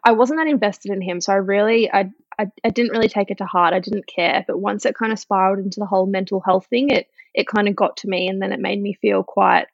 I 0.03 0.11
wasn't 0.11 0.39
that 0.39 0.47
invested 0.47 0.91
in 0.91 1.01
him. 1.01 1.21
So 1.21 1.33
I 1.33 1.37
really, 1.37 1.91
I, 1.91 2.11
I, 2.37 2.47
I 2.63 2.69
didn't 2.69 2.91
really 2.91 3.09
take 3.09 3.31
it 3.31 3.39
to 3.39 3.45
heart. 3.45 3.73
I 3.73 3.79
didn't 3.79 4.07
care. 4.07 4.45
But 4.47 4.59
once 4.59 4.85
it 4.85 4.95
kind 4.95 5.11
of 5.11 5.19
spiraled 5.19 5.59
into 5.59 5.79
the 5.79 5.85
whole 5.85 6.05
mental 6.05 6.39
health 6.39 6.67
thing, 6.67 6.89
it, 6.89 7.07
it 7.33 7.47
kind 7.47 7.67
of 7.67 7.75
got 7.75 7.97
to 7.97 8.07
me, 8.09 8.27
and 8.27 8.41
then 8.41 8.51
it 8.51 8.59
made 8.59 8.81
me 8.81 8.97
feel 9.01 9.23
quite 9.23 9.67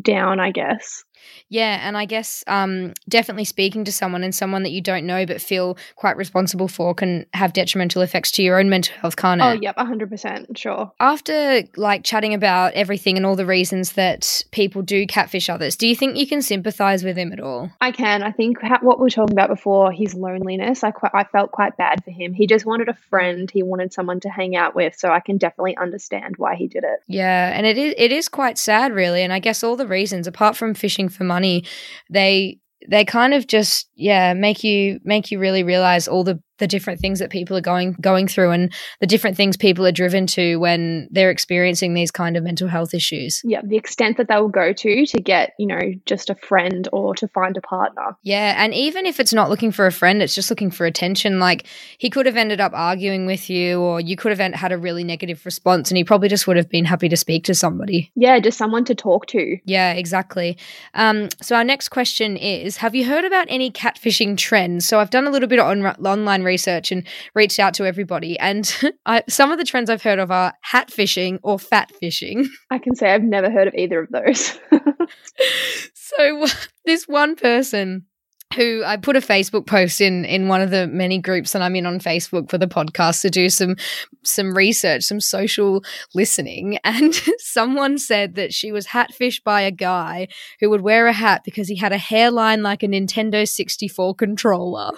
down, 0.00 0.40
I 0.40 0.50
guess. 0.50 1.04
Yeah, 1.48 1.86
and 1.86 1.96
I 1.96 2.04
guess 2.04 2.44
um, 2.46 2.94
definitely 3.08 3.44
speaking 3.44 3.84
to 3.84 3.92
someone 3.92 4.22
and 4.22 4.34
someone 4.34 4.62
that 4.62 4.70
you 4.70 4.80
don't 4.80 5.06
know 5.06 5.26
but 5.26 5.40
feel 5.40 5.76
quite 5.96 6.16
responsible 6.16 6.68
for 6.68 6.94
can 6.94 7.26
have 7.34 7.52
detrimental 7.52 8.02
effects 8.02 8.30
to 8.32 8.42
your 8.42 8.58
own 8.58 8.70
mental 8.70 8.94
health, 8.96 9.16
can't 9.16 9.40
it? 9.40 9.44
Oh, 9.44 9.52
yep, 9.52 9.76
100%, 9.76 10.56
sure. 10.56 10.92
After 11.00 11.62
like 11.76 12.04
chatting 12.04 12.34
about 12.34 12.72
everything 12.74 13.16
and 13.16 13.26
all 13.26 13.36
the 13.36 13.46
reasons 13.46 13.92
that 13.92 14.44
people 14.50 14.82
do 14.82 15.06
catfish 15.06 15.48
others, 15.48 15.76
do 15.76 15.86
you 15.86 15.94
think 15.94 16.16
you 16.16 16.26
can 16.26 16.42
sympathize 16.42 17.04
with 17.04 17.16
him 17.16 17.32
at 17.32 17.40
all? 17.40 17.70
I 17.80 17.92
can. 17.92 18.22
I 18.22 18.32
think 18.32 18.58
what 18.80 18.98
we 18.98 19.04
were 19.04 19.10
talking 19.10 19.32
about 19.32 19.48
before, 19.48 19.92
his 19.92 20.14
loneliness, 20.14 20.82
I, 20.84 20.90
qu- 20.90 21.08
I 21.12 21.24
felt 21.24 21.52
quite 21.52 21.76
bad 21.76 22.02
for 22.04 22.10
him. 22.10 22.32
He 22.32 22.46
just 22.46 22.66
wanted 22.66 22.88
a 22.88 22.94
friend, 22.94 23.50
he 23.50 23.62
wanted 23.62 23.92
someone 23.92 24.20
to 24.20 24.28
hang 24.28 24.56
out 24.56 24.74
with, 24.74 24.98
so 24.98 25.10
I 25.10 25.20
can 25.20 25.38
definitely 25.38 25.76
understand 25.76 26.36
why 26.38 26.56
he 26.56 26.66
did 26.66 26.84
it. 26.84 27.00
Yeah, 27.06 27.52
and 27.54 27.66
it 27.66 27.78
is 27.78 27.94
it 27.96 28.12
is 28.12 28.28
quite 28.28 28.58
sad 28.58 28.92
really, 28.92 29.22
and 29.22 29.32
I 29.32 29.38
guess 29.38 29.62
all 29.62 29.76
the 29.76 29.86
reasons 29.86 30.26
apart 30.26 30.56
from 30.56 30.74
fishing 30.74 31.08
for 31.12 31.24
money, 31.24 31.64
they 32.10 32.58
they 32.88 33.04
kind 33.04 33.32
of 33.34 33.46
just 33.46 33.88
yeah 33.94 34.34
make 34.34 34.64
you 34.64 34.98
make 35.04 35.30
you 35.30 35.38
really 35.38 35.62
realize 35.62 36.08
all 36.08 36.24
the 36.24 36.40
the 36.62 36.68
different 36.68 37.00
things 37.00 37.18
that 37.18 37.28
people 37.28 37.56
are 37.56 37.60
going 37.60 37.96
going 38.00 38.28
through 38.28 38.52
and 38.52 38.72
the 39.00 39.06
different 39.06 39.36
things 39.36 39.56
people 39.56 39.84
are 39.84 39.90
driven 39.90 40.28
to 40.28 40.58
when 40.58 41.08
they're 41.10 41.32
experiencing 41.32 41.92
these 41.92 42.12
kind 42.12 42.36
of 42.36 42.44
mental 42.44 42.68
health 42.68 42.94
issues. 42.94 43.40
Yeah, 43.42 43.62
the 43.64 43.76
extent 43.76 44.16
that 44.18 44.28
they 44.28 44.36
will 44.36 44.48
go 44.48 44.72
to 44.72 45.06
to 45.06 45.20
get, 45.20 45.54
you 45.58 45.66
know, 45.66 45.80
just 46.06 46.30
a 46.30 46.36
friend 46.36 46.88
or 46.92 47.16
to 47.16 47.26
find 47.26 47.56
a 47.56 47.60
partner. 47.62 48.16
Yeah, 48.22 48.54
and 48.62 48.72
even 48.74 49.06
if 49.06 49.18
it's 49.18 49.32
not 49.32 49.50
looking 49.50 49.72
for 49.72 49.86
a 49.86 49.90
friend, 49.90 50.22
it's 50.22 50.36
just 50.36 50.50
looking 50.50 50.70
for 50.70 50.86
attention. 50.86 51.40
Like 51.40 51.66
he 51.98 52.08
could 52.08 52.26
have 52.26 52.36
ended 52.36 52.60
up 52.60 52.70
arguing 52.76 53.26
with 53.26 53.50
you 53.50 53.80
or 53.80 54.00
you 54.00 54.14
could 54.14 54.38
have 54.38 54.54
had 54.54 54.70
a 54.70 54.78
really 54.78 55.02
negative 55.02 55.44
response 55.44 55.90
and 55.90 55.98
he 55.98 56.04
probably 56.04 56.28
just 56.28 56.46
would 56.46 56.56
have 56.56 56.70
been 56.70 56.84
happy 56.84 57.08
to 57.08 57.16
speak 57.16 57.42
to 57.46 57.56
somebody. 57.56 58.12
Yeah, 58.14 58.38
just 58.38 58.56
someone 58.56 58.84
to 58.84 58.94
talk 58.94 59.26
to. 59.26 59.58
Yeah, 59.64 59.94
exactly. 59.94 60.56
Um, 60.94 61.28
so 61.40 61.56
our 61.56 61.64
next 61.64 61.88
question 61.88 62.36
is 62.36 62.76
have 62.76 62.94
you 62.94 63.04
heard 63.04 63.24
about 63.24 63.48
any 63.50 63.72
catfishing 63.72 64.36
trends? 64.36 64.86
So 64.86 65.00
I've 65.00 65.10
done 65.10 65.26
a 65.26 65.30
little 65.30 65.48
bit 65.48 65.58
of 65.58 65.66
on- 65.66 65.84
online 66.06 66.44
research 66.44 66.51
and 66.90 67.06
reached 67.34 67.58
out 67.58 67.74
to 67.74 67.84
everybody. 67.84 68.38
And 68.38 68.74
I, 69.06 69.22
some 69.28 69.50
of 69.50 69.58
the 69.58 69.64
trends 69.64 69.90
I've 69.90 70.02
heard 70.02 70.18
of 70.18 70.30
are 70.30 70.54
hat 70.62 70.90
fishing 70.90 71.38
or 71.42 71.58
fat 71.58 71.92
fishing. 72.00 72.48
I 72.70 72.78
can 72.78 72.94
say 72.94 73.12
I've 73.12 73.22
never 73.22 73.50
heard 73.50 73.68
of 73.68 73.74
either 73.74 74.00
of 74.00 74.10
those. 74.10 74.58
so 75.94 76.46
this 76.84 77.08
one 77.08 77.36
person 77.36 78.06
who 78.54 78.82
I 78.84 78.96
put 78.96 79.16
a 79.16 79.20
Facebook 79.20 79.66
post 79.66 80.00
in 80.00 80.24
in 80.24 80.48
one 80.48 80.60
of 80.60 80.70
the 80.70 80.86
many 80.86 81.18
groups 81.18 81.52
that 81.52 81.62
I'm 81.62 81.76
in 81.76 81.86
on 81.86 81.98
Facebook 81.98 82.50
for 82.50 82.58
the 82.58 82.66
podcast 82.66 83.22
to 83.22 83.30
do 83.30 83.48
some 83.48 83.76
some 84.24 84.54
research, 84.54 85.04
some 85.04 85.20
social 85.20 85.82
listening, 86.14 86.78
and 86.84 87.14
someone 87.38 87.98
said 87.98 88.34
that 88.34 88.52
she 88.52 88.72
was 88.72 88.88
hatfished 88.88 89.42
by 89.42 89.62
a 89.62 89.70
guy 89.70 90.28
who 90.60 90.70
would 90.70 90.82
wear 90.82 91.06
a 91.06 91.12
hat 91.12 91.42
because 91.44 91.68
he 91.68 91.76
had 91.76 91.92
a 91.92 91.98
hairline 91.98 92.62
like 92.62 92.82
a 92.82 92.88
Nintendo 92.88 93.48
64 93.48 94.14
controller. 94.14 94.92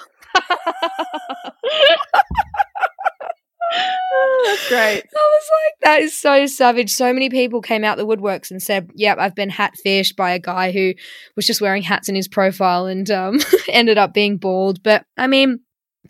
That's 4.44 4.68
great. 4.68 5.02
I 5.02 5.38
was 5.38 5.50
like, 5.50 5.74
that 5.82 6.00
is 6.02 6.18
so 6.18 6.46
savage. 6.46 6.92
So 6.92 7.12
many 7.12 7.30
people 7.30 7.60
came 7.60 7.84
out 7.84 7.98
the 7.98 8.06
woodworks 8.06 8.50
and 8.50 8.62
said, 8.62 8.90
"Yep, 8.94 9.18
I've 9.18 9.34
been 9.34 9.50
hatfished 9.50 10.16
by 10.16 10.32
a 10.32 10.38
guy 10.38 10.70
who 10.72 10.94
was 11.36 11.46
just 11.46 11.60
wearing 11.60 11.82
hats 11.82 12.08
in 12.08 12.14
his 12.14 12.28
profile 12.28 12.86
and 12.86 13.10
um, 13.10 13.40
ended 13.68 13.98
up 13.98 14.14
being 14.14 14.36
bald." 14.36 14.82
But 14.82 15.04
I 15.16 15.26
mean, 15.26 15.60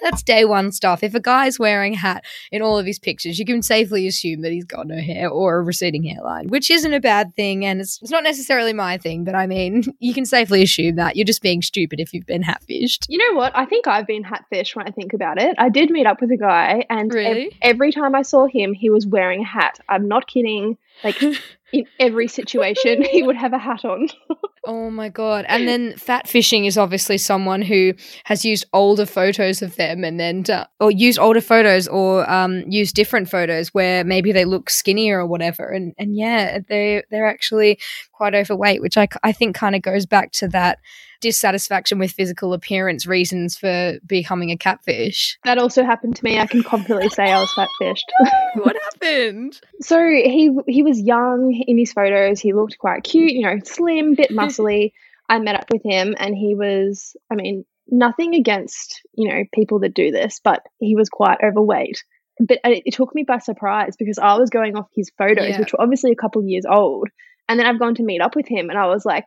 that's 0.00 0.22
day 0.22 0.44
one 0.44 0.72
stuff. 0.72 1.02
If 1.02 1.14
a 1.14 1.20
guy's 1.20 1.58
wearing 1.58 1.94
a 1.94 1.98
hat 1.98 2.24
in 2.50 2.62
all 2.62 2.78
of 2.78 2.86
his 2.86 2.98
pictures, 2.98 3.38
you 3.38 3.44
can 3.44 3.62
safely 3.62 4.06
assume 4.06 4.42
that 4.42 4.52
he's 4.52 4.64
got 4.64 4.86
no 4.86 4.96
hair 5.00 5.28
or 5.28 5.56
a 5.58 5.62
receding 5.62 6.02
hairline, 6.04 6.48
which 6.48 6.70
isn't 6.70 6.92
a 6.92 7.00
bad 7.00 7.34
thing. 7.36 7.64
And 7.64 7.80
it's, 7.80 8.00
it's 8.02 8.10
not 8.10 8.24
necessarily 8.24 8.72
my 8.72 8.98
thing, 8.98 9.24
but 9.24 9.34
I 9.34 9.46
mean, 9.46 9.84
you 10.00 10.14
can 10.14 10.24
safely 10.26 10.62
assume 10.62 10.96
that 10.96 11.16
you're 11.16 11.24
just 11.24 11.42
being 11.42 11.62
stupid 11.62 12.00
if 12.00 12.12
you've 12.12 12.26
been 12.26 12.42
hatfished. 12.42 13.06
You 13.08 13.18
know 13.18 13.38
what? 13.38 13.56
I 13.56 13.64
think 13.64 13.86
I've 13.86 14.06
been 14.06 14.24
hatfished 14.24 14.74
when 14.76 14.86
I 14.86 14.90
think 14.90 15.12
about 15.12 15.40
it. 15.40 15.54
I 15.58 15.68
did 15.68 15.90
meet 15.90 16.06
up 16.06 16.20
with 16.20 16.30
a 16.30 16.36
guy, 16.36 16.84
and 16.90 17.12
Really? 17.12 17.46
ev- 17.46 17.52
every 17.62 17.92
time 17.92 18.14
I 18.14 18.22
saw 18.22 18.46
him, 18.46 18.72
he 18.72 18.90
was 18.90 19.06
wearing 19.06 19.40
a 19.42 19.46
hat. 19.46 19.78
I'm 19.88 20.08
not 20.08 20.26
kidding. 20.26 20.76
Like 21.02 21.20
in 21.72 21.86
every 21.98 22.28
situation, 22.28 23.02
he 23.02 23.22
would 23.22 23.36
have 23.36 23.52
a 23.52 23.58
hat 23.58 23.84
on. 23.84 24.08
Oh 24.66 24.88
my 24.88 25.10
god! 25.10 25.44
And 25.46 25.68
then 25.68 25.94
fat 25.98 26.26
fishing 26.26 26.64
is 26.64 26.78
obviously 26.78 27.18
someone 27.18 27.60
who 27.60 27.92
has 28.24 28.46
used 28.46 28.64
older 28.72 29.04
photos 29.04 29.60
of 29.60 29.76
them, 29.76 30.04
and 30.04 30.18
then 30.18 30.42
uh, 30.48 30.64
or 30.80 30.90
used 30.90 31.18
older 31.18 31.42
photos, 31.42 31.86
or 31.86 32.28
um, 32.30 32.64
used 32.66 32.94
different 32.94 33.28
photos 33.28 33.74
where 33.74 34.04
maybe 34.04 34.32
they 34.32 34.46
look 34.46 34.70
skinnier 34.70 35.20
or 35.20 35.26
whatever, 35.26 35.68
and 35.68 35.92
and 35.98 36.16
yeah, 36.16 36.60
they 36.66 37.02
they're 37.10 37.26
actually 37.26 37.78
quite 38.12 38.34
overweight, 38.34 38.80
which 38.80 38.96
I 38.96 39.06
I 39.22 39.32
think 39.32 39.54
kind 39.54 39.74
of 39.74 39.82
goes 39.82 40.06
back 40.06 40.32
to 40.32 40.48
that 40.48 40.78
dissatisfaction 41.24 41.98
with 41.98 42.12
physical 42.12 42.52
appearance 42.52 43.06
reasons 43.06 43.56
for 43.56 43.98
becoming 44.06 44.50
a 44.50 44.58
catfish. 44.58 45.38
That 45.44 45.56
also 45.56 45.82
happened 45.82 46.16
to 46.16 46.24
me. 46.24 46.38
I 46.38 46.46
can 46.46 46.62
confidently 46.62 47.08
say 47.08 47.32
I 47.32 47.40
was 47.40 47.50
catfished. 47.56 48.04
what 48.62 48.76
happened? 48.92 49.58
So 49.80 49.98
he 49.98 50.50
he 50.68 50.82
was 50.82 51.00
young 51.00 51.54
in 51.66 51.78
his 51.78 51.94
photos. 51.94 52.40
He 52.40 52.52
looked 52.52 52.76
quite 52.76 53.04
cute, 53.04 53.32
you 53.32 53.40
know, 53.40 53.58
slim, 53.64 54.14
bit 54.14 54.30
muscly. 54.32 54.92
I 55.30 55.38
met 55.38 55.56
up 55.56 55.70
with 55.72 55.82
him, 55.82 56.14
and 56.18 56.36
he 56.36 56.54
was. 56.54 57.16
I 57.32 57.36
mean, 57.36 57.64
nothing 57.88 58.34
against 58.34 59.00
you 59.14 59.30
know 59.30 59.44
people 59.54 59.78
that 59.80 59.94
do 59.94 60.10
this, 60.10 60.42
but 60.44 60.62
he 60.78 60.94
was 60.94 61.08
quite 61.08 61.38
overweight. 61.42 62.04
But 62.38 62.58
it, 62.64 62.92
took 62.92 63.14
me 63.14 63.22
by 63.22 63.38
surprise 63.38 63.94
because 63.98 64.18
I 64.18 64.34
was 64.34 64.50
going 64.50 64.76
off 64.76 64.88
his 64.94 65.10
photos, 65.16 65.48
Yeah. 65.48 65.60
which 65.60 65.72
were 65.72 65.80
obviously 65.80 66.12
a 66.12 66.16
couple 66.16 66.44
years 66.44 66.66
old, 66.68 67.08
and 67.48 67.58
then 67.58 67.66
I've 67.66 67.78
gone 67.78 67.94
to 67.94 68.02
meet 68.02 68.20
up 68.20 68.36
with 68.36 68.46
him, 68.46 68.68
and 68.68 68.78
I 68.78 68.86
was 68.88 69.06
like, 69.06 69.24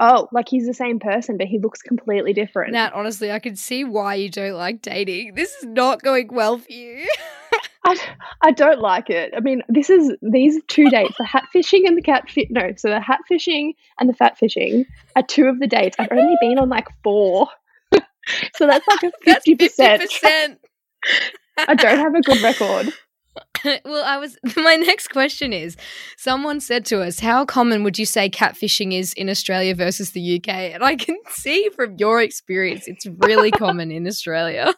oh, 0.00 0.28
like 0.32 0.48
he's 0.48 0.66
the 0.66 0.74
same 0.74 0.98
person, 0.98 1.36
but 1.36 1.46
he 1.46 1.58
looks 1.58 1.82
completely 1.82 2.32
different. 2.32 2.72
Nat, 2.72 2.92
honestly, 2.94 3.30
I 3.32 3.38
can 3.38 3.56
see 3.56 3.84
why 3.84 4.14
you 4.14 4.30
don't 4.30 4.54
like 4.54 4.82
dating. 4.82 5.34
This 5.34 5.54
is 5.56 5.64
not 5.64 6.02
going 6.02 6.28
well 6.32 6.58
for 6.58 6.72
you. 6.72 7.06
I, 7.84 7.96
I 8.42 8.50
don't 8.50 8.80
like 8.80 9.08
it. 9.08 9.32
I 9.36 9.40
mean, 9.40 9.62
this 9.68 9.88
is 9.88 10.12
these 10.20 10.60
two 10.68 10.90
dates, 10.90 11.14
the 11.18 11.24
hat 11.24 11.44
fishing 11.52 11.86
and 11.86 11.96
the 11.96 12.02
cat 12.02 12.28
fit. 12.28 12.48
No, 12.50 12.72
so 12.76 12.90
the 12.90 13.00
hat 13.00 13.20
fishing 13.26 13.74
and 13.98 14.08
the 14.08 14.14
fat 14.14 14.36
fishing 14.36 14.84
are 15.16 15.22
two 15.22 15.46
of 15.46 15.58
the 15.58 15.66
dates. 15.66 15.96
I've 15.98 16.12
only 16.12 16.36
been 16.40 16.58
on 16.58 16.68
like 16.68 16.88
four, 17.02 17.48
so 18.56 18.66
that's 18.66 18.86
like 18.86 19.04
a 19.04 19.12
fifty 19.22 19.54
percent. 19.54 20.02
50%. 20.02 20.56
I 21.68 21.74
don't 21.74 21.98
have 21.98 22.14
a 22.14 22.20
good 22.20 22.40
record. 22.42 22.92
well, 23.84 24.04
I 24.04 24.18
was. 24.18 24.36
My 24.56 24.76
next 24.76 25.08
question 25.08 25.52
is: 25.52 25.76
Someone 26.16 26.60
said 26.60 26.84
to 26.86 27.02
us, 27.02 27.20
"How 27.20 27.44
common 27.44 27.84
would 27.84 27.98
you 27.98 28.06
say 28.06 28.28
catfishing 28.30 28.92
is 28.92 29.12
in 29.14 29.28
Australia 29.28 29.74
versus 29.74 30.12
the 30.12 30.36
UK?" 30.36 30.48
And 30.48 30.84
I 30.84 30.96
can 30.96 31.16
see 31.28 31.68
from 31.74 31.96
your 31.98 32.22
experience, 32.22 32.84
it's 32.86 33.06
really 33.18 33.50
common 33.50 33.90
in 33.90 34.06
Australia. 34.06 34.74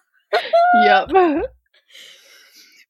Yep. 0.84 1.10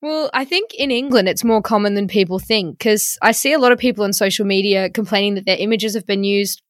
Well, 0.02 0.30
I 0.32 0.46
think 0.46 0.72
in 0.74 0.90
England 0.90 1.28
it's 1.28 1.44
more 1.44 1.60
common 1.60 1.94
than 1.94 2.08
people 2.08 2.38
think 2.38 2.78
because 2.78 3.18
I 3.20 3.32
see 3.32 3.52
a 3.52 3.58
lot 3.58 3.72
of 3.72 3.78
people 3.78 4.04
on 4.04 4.14
social 4.14 4.46
media 4.46 4.88
complaining 4.88 5.34
that 5.34 5.44
their 5.44 5.58
images 5.58 5.94
have 5.94 6.06
been 6.06 6.24
used 6.24 6.62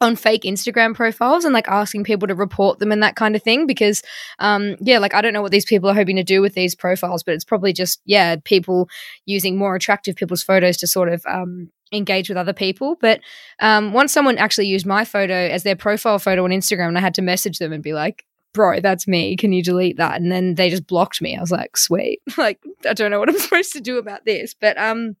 on 0.00 0.14
fake 0.14 0.42
Instagram 0.42 0.94
profiles 0.94 1.44
and 1.44 1.54
like 1.54 1.68
asking 1.68 2.04
people 2.04 2.28
to 2.28 2.34
report 2.34 2.78
them 2.78 2.92
and 2.92 3.02
that 3.02 3.16
kind 3.16 3.34
of 3.34 3.42
thing 3.42 3.66
because 3.66 4.02
um 4.38 4.76
yeah 4.80 4.98
like 4.98 5.14
I 5.14 5.22
don't 5.22 5.32
know 5.32 5.42
what 5.42 5.52
these 5.52 5.64
people 5.64 5.88
are 5.88 5.94
hoping 5.94 6.16
to 6.16 6.22
do 6.22 6.42
with 6.42 6.54
these 6.54 6.74
profiles 6.74 7.22
but 7.22 7.34
it's 7.34 7.44
probably 7.44 7.72
just 7.72 8.00
yeah 8.04 8.36
people 8.44 8.88
using 9.24 9.56
more 9.56 9.74
attractive 9.74 10.16
people's 10.16 10.42
photos 10.42 10.76
to 10.78 10.86
sort 10.86 11.08
of 11.08 11.24
um 11.26 11.70
engage 11.92 12.28
with 12.28 12.36
other 12.36 12.52
people 12.52 12.96
but 13.00 13.20
um 13.60 13.92
once 13.92 14.12
someone 14.12 14.36
actually 14.38 14.66
used 14.66 14.86
my 14.86 15.04
photo 15.04 15.34
as 15.34 15.62
their 15.62 15.76
profile 15.76 16.18
photo 16.18 16.44
on 16.44 16.50
Instagram 16.50 16.88
and 16.88 16.98
I 16.98 17.00
had 17.00 17.14
to 17.14 17.22
message 17.22 17.58
them 17.58 17.72
and 17.72 17.82
be 17.82 17.94
like 17.94 18.26
bro, 18.56 18.80
that's 18.80 19.06
me. 19.06 19.36
Can 19.36 19.52
you 19.52 19.62
delete 19.62 19.98
that? 19.98 20.18
And 20.18 20.32
then 20.32 20.54
they 20.54 20.70
just 20.70 20.86
blocked 20.86 21.20
me. 21.20 21.36
I 21.36 21.40
was 21.42 21.50
like, 21.52 21.76
sweet. 21.76 22.22
like, 22.38 22.58
I 22.88 22.94
don't 22.94 23.10
know 23.10 23.18
what 23.20 23.28
I'm 23.28 23.38
supposed 23.38 23.74
to 23.74 23.82
do 23.82 23.98
about 23.98 24.24
this. 24.24 24.54
But 24.58 24.78
um 24.78 25.14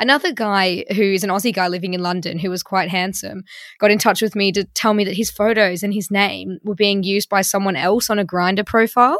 another 0.00 0.32
guy 0.32 0.84
who's 0.96 1.22
an 1.22 1.30
Aussie 1.30 1.54
guy 1.54 1.68
living 1.68 1.94
in 1.94 2.02
London 2.02 2.38
who 2.38 2.50
was 2.50 2.62
quite 2.62 2.88
handsome 2.88 3.44
got 3.78 3.90
in 3.90 3.98
touch 3.98 4.22
with 4.22 4.34
me 4.34 4.50
to 4.52 4.64
tell 4.64 4.94
me 4.94 5.04
that 5.04 5.16
his 5.16 5.30
photos 5.30 5.82
and 5.82 5.94
his 5.94 6.10
name 6.10 6.58
were 6.64 6.74
being 6.74 7.02
used 7.02 7.28
by 7.28 7.42
someone 7.42 7.76
else 7.76 8.10
on 8.10 8.18
a 8.18 8.24
Grindr 8.24 8.66
profile. 8.66 9.18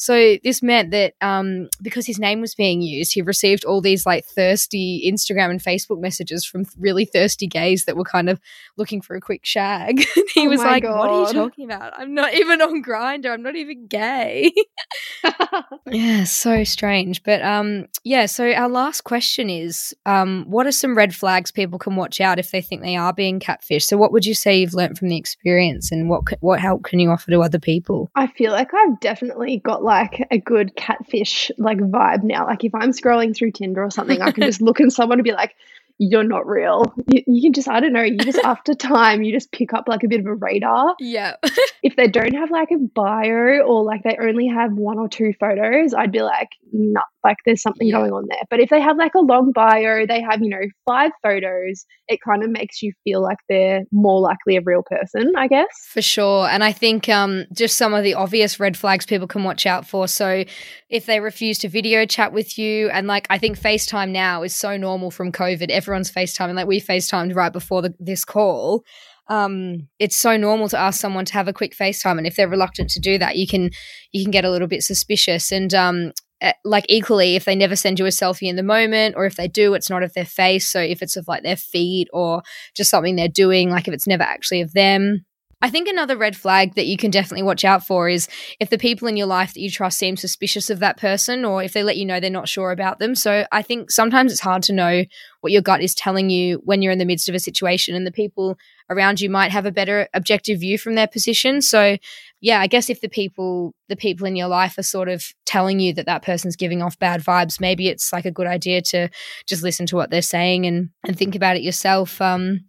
So 0.00 0.38
this 0.42 0.62
meant 0.62 0.92
that 0.92 1.12
um, 1.20 1.68
because 1.82 2.06
his 2.06 2.18
name 2.18 2.40
was 2.40 2.54
being 2.54 2.80
used, 2.80 3.12
he 3.12 3.20
received 3.20 3.66
all 3.66 3.82
these 3.82 4.06
like 4.06 4.24
thirsty 4.24 5.02
Instagram 5.06 5.50
and 5.50 5.60
Facebook 5.62 6.00
messages 6.00 6.42
from 6.42 6.64
really 6.78 7.04
thirsty 7.04 7.46
gays 7.46 7.84
that 7.84 7.98
were 7.98 8.04
kind 8.04 8.30
of 8.30 8.40
looking 8.78 9.02
for 9.02 9.14
a 9.14 9.20
quick 9.20 9.44
shag. 9.44 9.98
he 10.34 10.46
Oh 10.46 10.48
was 10.48 10.60
like, 10.60 10.84
"What 10.84 11.10
are 11.10 11.26
you 11.26 11.32
talking 11.34 11.66
about? 11.66 11.92
I'm 11.98 12.14
not 12.14 12.32
even 12.32 12.62
on 12.62 12.82
Grindr. 12.82 13.30
I'm 13.30 13.42
not 13.42 13.56
even 13.56 13.88
gay." 13.88 14.50
yeah, 15.90 16.24
so 16.24 16.64
strange. 16.64 17.22
But 17.22 17.42
um, 17.42 17.84
yeah. 18.02 18.24
So 18.24 18.50
our 18.50 18.70
last 18.70 19.02
question 19.02 19.50
is, 19.50 19.94
um, 20.06 20.46
what 20.48 20.66
are 20.66 20.72
some 20.72 20.96
red 20.96 21.14
flags 21.14 21.50
people 21.50 21.78
can 21.78 21.94
watch 21.94 22.22
out 22.22 22.38
if 22.38 22.52
they 22.52 22.62
think 22.62 22.80
they 22.80 22.96
are 22.96 23.12
being 23.12 23.38
catfished? 23.38 23.82
So, 23.82 23.98
what 23.98 24.12
would 24.12 24.24
you 24.24 24.34
say 24.34 24.60
you've 24.60 24.72
learnt 24.72 24.96
from 24.96 25.08
the 25.08 25.18
experience, 25.18 25.92
and 25.92 26.08
what 26.08 26.22
what 26.40 26.58
help 26.58 26.84
can 26.84 27.00
you 27.00 27.10
offer 27.10 27.30
to 27.30 27.42
other 27.42 27.58
people? 27.58 28.10
I 28.14 28.28
feel 28.28 28.52
like 28.52 28.72
I've 28.72 28.98
definitely 29.00 29.58
got 29.58 29.82
like 29.82 29.89
a 30.30 30.38
good 30.38 30.74
catfish 30.76 31.50
like 31.58 31.78
vibe 31.78 32.22
now. 32.22 32.46
Like 32.46 32.64
if 32.64 32.74
I'm 32.74 32.90
scrolling 32.92 33.36
through 33.36 33.52
Tinder 33.52 33.82
or 33.82 33.90
something, 33.90 34.20
I 34.22 34.30
can 34.32 34.44
just 34.44 34.60
look 34.60 34.80
at 34.80 34.92
someone 34.92 35.18
and 35.18 35.24
be 35.24 35.32
like, 35.32 35.54
"You're 35.98 36.24
not 36.24 36.46
real." 36.46 36.94
You, 37.06 37.22
you 37.26 37.42
can 37.42 37.52
just, 37.52 37.68
I 37.68 37.80
don't 37.80 37.92
know, 37.92 38.02
you 38.02 38.18
just 38.18 38.38
after 38.38 38.74
time, 38.74 39.22
you 39.22 39.32
just 39.32 39.52
pick 39.52 39.72
up 39.72 39.88
like 39.88 40.02
a 40.04 40.08
bit 40.08 40.20
of 40.20 40.26
a 40.26 40.34
radar. 40.34 40.94
Yeah. 40.98 41.36
If 41.82 41.96
they 41.96 42.08
don't 42.08 42.34
have 42.34 42.50
like 42.50 42.70
a 42.72 42.76
bio 42.76 43.60
or 43.60 43.82
like 43.84 44.02
they 44.02 44.18
only 44.20 44.48
have 44.48 44.70
one 44.74 44.98
or 44.98 45.08
two 45.08 45.32
photos, 45.40 45.94
I'd 45.94 46.12
be 46.12 46.20
like, 46.20 46.50
"No, 46.72 47.00
like 47.24 47.36
there's 47.46 47.62
something 47.62 47.86
Yeah. 47.88 47.96
going 47.98 48.12
on 48.12 48.24
there." 48.28 48.42
But 48.50 48.60
if 48.60 48.70
they 48.70 48.80
have 48.80 48.96
like 48.96 49.14
a 49.14 49.20
long 49.20 49.52
bio, 49.52 50.06
they 50.06 50.20
have 50.20 50.40
you 50.42 50.48
know 50.48 50.62
five 50.88 51.12
photos, 51.22 51.84
it 52.08 52.20
kind 52.26 52.42
of 52.42 52.50
makes 52.50 52.82
you 52.82 52.92
feel 53.04 53.22
like 53.22 53.38
they're 53.48 53.82
more 53.92 54.20
likely 54.20 54.56
a 54.56 54.60
real 54.62 54.82
person, 54.82 55.32
I 55.36 55.46
guess. 55.48 55.68
For 55.88 56.02
sure. 56.02 56.48
And 56.48 56.62
I 56.64 56.72
think 56.72 57.08
um, 57.08 57.44
just 57.52 57.76
some 57.76 57.94
of 57.94 58.04
the 58.04 58.14
obvious 58.14 58.58
red 58.60 58.76
flags 58.76 59.06
people 59.06 59.26
can 59.28 59.44
watch 59.44 59.66
out 59.66 59.86
for. 59.86 60.08
So 60.08 60.44
if 60.88 61.06
they 61.06 61.20
refuse 61.20 61.58
to 61.58 61.68
video 61.68 62.06
chat 62.06 62.32
with 62.32 62.58
you, 62.58 62.88
and 62.90 63.06
like 63.06 63.26
I 63.30 63.38
think 63.38 63.58
FaceTime 63.58 64.10
now 64.10 64.42
is 64.42 64.54
so 64.54 64.76
normal 64.76 65.10
from 65.10 65.32
COVID, 65.32 65.70
everyone's 65.70 66.10
FaceTime, 66.10 66.46
and 66.46 66.56
like 66.56 66.66
we 66.66 66.80
FaceTimed 66.80 67.34
right 67.34 67.52
before 67.52 67.82
the, 67.82 67.94
this 67.98 68.24
call. 68.24 68.82
Um, 69.28 69.86
it's 70.00 70.16
so 70.16 70.36
normal 70.36 70.68
to 70.70 70.76
ask 70.78 71.00
someone 71.00 71.24
to 71.26 71.32
have 71.34 71.46
a 71.46 71.52
quick 71.52 71.76
FaceTime, 71.76 72.18
and 72.18 72.26
if 72.26 72.34
they're 72.34 72.48
reluctant 72.48 72.90
to 72.90 73.00
do 73.00 73.16
that, 73.18 73.36
you 73.36 73.46
can 73.46 73.70
you 74.10 74.24
can 74.24 74.32
get 74.32 74.44
a 74.44 74.50
little 74.50 74.66
bit 74.66 74.82
suspicious. 74.82 75.52
And 75.52 75.72
um, 75.72 76.12
Uh, 76.42 76.52
like 76.64 76.86
equally, 76.88 77.36
if 77.36 77.44
they 77.44 77.54
never 77.54 77.76
send 77.76 77.98
you 77.98 78.06
a 78.06 78.10
selfie 78.10 78.48
in 78.48 78.56
the 78.56 78.62
moment, 78.62 79.14
or 79.16 79.26
if 79.26 79.36
they 79.36 79.48
do, 79.48 79.74
it's 79.74 79.90
not 79.90 80.02
of 80.02 80.14
their 80.14 80.24
face. 80.24 80.66
So 80.66 80.80
if 80.80 81.02
it's 81.02 81.16
of 81.16 81.28
like 81.28 81.42
their 81.42 81.56
feet 81.56 82.08
or 82.12 82.42
just 82.74 82.90
something 82.90 83.16
they're 83.16 83.28
doing, 83.28 83.70
like 83.70 83.88
if 83.88 83.94
it's 83.94 84.06
never 84.06 84.22
actually 84.22 84.62
of 84.62 84.72
them, 84.72 85.24
I 85.62 85.68
think 85.68 85.88
another 85.88 86.16
red 86.16 86.36
flag 86.36 86.74
that 86.76 86.86
you 86.86 86.96
can 86.96 87.10
definitely 87.10 87.42
watch 87.42 87.64
out 87.66 87.86
for 87.86 88.08
is 88.08 88.28
if 88.58 88.70
the 88.70 88.78
people 88.78 89.06
in 89.08 89.16
your 89.16 89.26
life 89.26 89.52
that 89.52 89.60
you 89.60 89.70
trust 89.70 89.98
seem 89.98 90.16
suspicious 90.16 90.70
of 90.70 90.78
that 90.78 90.96
person 90.96 91.44
or 91.44 91.62
if 91.62 91.74
they 91.74 91.82
let 91.82 91.98
you 91.98 92.06
know 92.06 92.18
they're 92.18 92.30
not 92.30 92.48
sure 92.48 92.70
about 92.70 92.98
them. 92.98 93.14
So 93.14 93.44
I 93.52 93.60
think 93.60 93.90
sometimes 93.90 94.32
it's 94.32 94.40
hard 94.40 94.62
to 94.64 94.72
know 94.72 95.04
what 95.42 95.52
your 95.52 95.60
gut 95.60 95.82
is 95.82 95.94
telling 95.94 96.30
you 96.30 96.62
when 96.64 96.80
you're 96.80 96.92
in 96.92 96.98
the 96.98 97.04
midst 97.04 97.28
of 97.28 97.34
a 97.34 97.38
situation 97.38 97.94
and 97.94 98.06
the 98.06 98.12
people 98.12 98.56
around 98.88 99.20
you 99.20 99.28
might 99.28 99.50
have 99.52 99.66
a 99.66 99.72
better 99.72 100.08
objective 100.14 100.60
view 100.60 100.78
from 100.78 100.94
their 100.94 101.06
position. 101.06 101.60
So 101.60 101.98
yeah, 102.40 102.60
I 102.60 102.66
guess 102.66 102.88
if 102.88 103.02
the 103.02 103.08
people 103.10 103.74
the 103.88 103.96
people 103.96 104.26
in 104.26 104.36
your 104.36 104.48
life 104.48 104.78
are 104.78 104.82
sort 104.82 105.10
of 105.10 105.26
telling 105.44 105.78
you 105.78 105.92
that 105.92 106.06
that 106.06 106.22
person's 106.22 106.56
giving 106.56 106.80
off 106.80 106.98
bad 106.98 107.22
vibes, 107.22 107.60
maybe 107.60 107.88
it's 107.88 108.14
like 108.14 108.24
a 108.24 108.30
good 108.30 108.46
idea 108.46 108.80
to 108.80 109.10
just 109.46 109.62
listen 109.62 109.84
to 109.86 109.96
what 109.96 110.10
they're 110.10 110.22
saying 110.22 110.64
and 110.64 110.88
and 111.06 111.18
think 111.18 111.34
about 111.34 111.56
it 111.56 111.62
yourself. 111.62 112.18
Um 112.22 112.60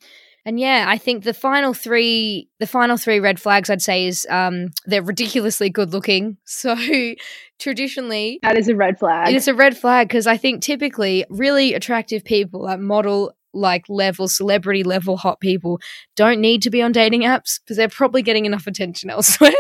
and 0.45 0.59
yeah, 0.59 0.85
I 0.87 0.97
think 0.97 1.23
the 1.23 1.33
final 1.33 1.73
three, 1.73 2.49
the 2.59 2.67
final 2.67 2.97
three 2.97 3.19
red 3.19 3.39
flags, 3.39 3.69
I'd 3.69 3.81
say, 3.81 4.07
is 4.07 4.25
um, 4.29 4.67
they're 4.85 5.03
ridiculously 5.03 5.69
good 5.69 5.93
looking. 5.93 6.37
So 6.45 6.75
traditionally, 7.59 8.39
That 8.43 8.57
is 8.57 8.67
a 8.67 8.75
red 8.75 8.99
flag. 8.99 9.33
it's 9.33 9.47
a 9.47 9.53
red 9.53 9.77
flag 9.77 10.07
because 10.07 10.27
I 10.27 10.37
think 10.37 10.61
typically 10.61 11.25
really 11.29 11.73
attractive 11.73 12.23
people, 12.23 12.63
like 12.63 12.79
model 12.79 13.33
like 13.53 13.83
level, 13.89 14.27
celebrity 14.29 14.83
level 14.83 15.17
hot 15.17 15.39
people, 15.41 15.79
don't 16.15 16.39
need 16.39 16.61
to 16.61 16.69
be 16.69 16.81
on 16.81 16.91
dating 16.93 17.21
apps 17.23 17.59
because 17.61 17.75
they're 17.77 17.89
probably 17.89 18.21
getting 18.21 18.45
enough 18.45 18.65
attention 18.65 19.09
elsewhere. 19.17 19.51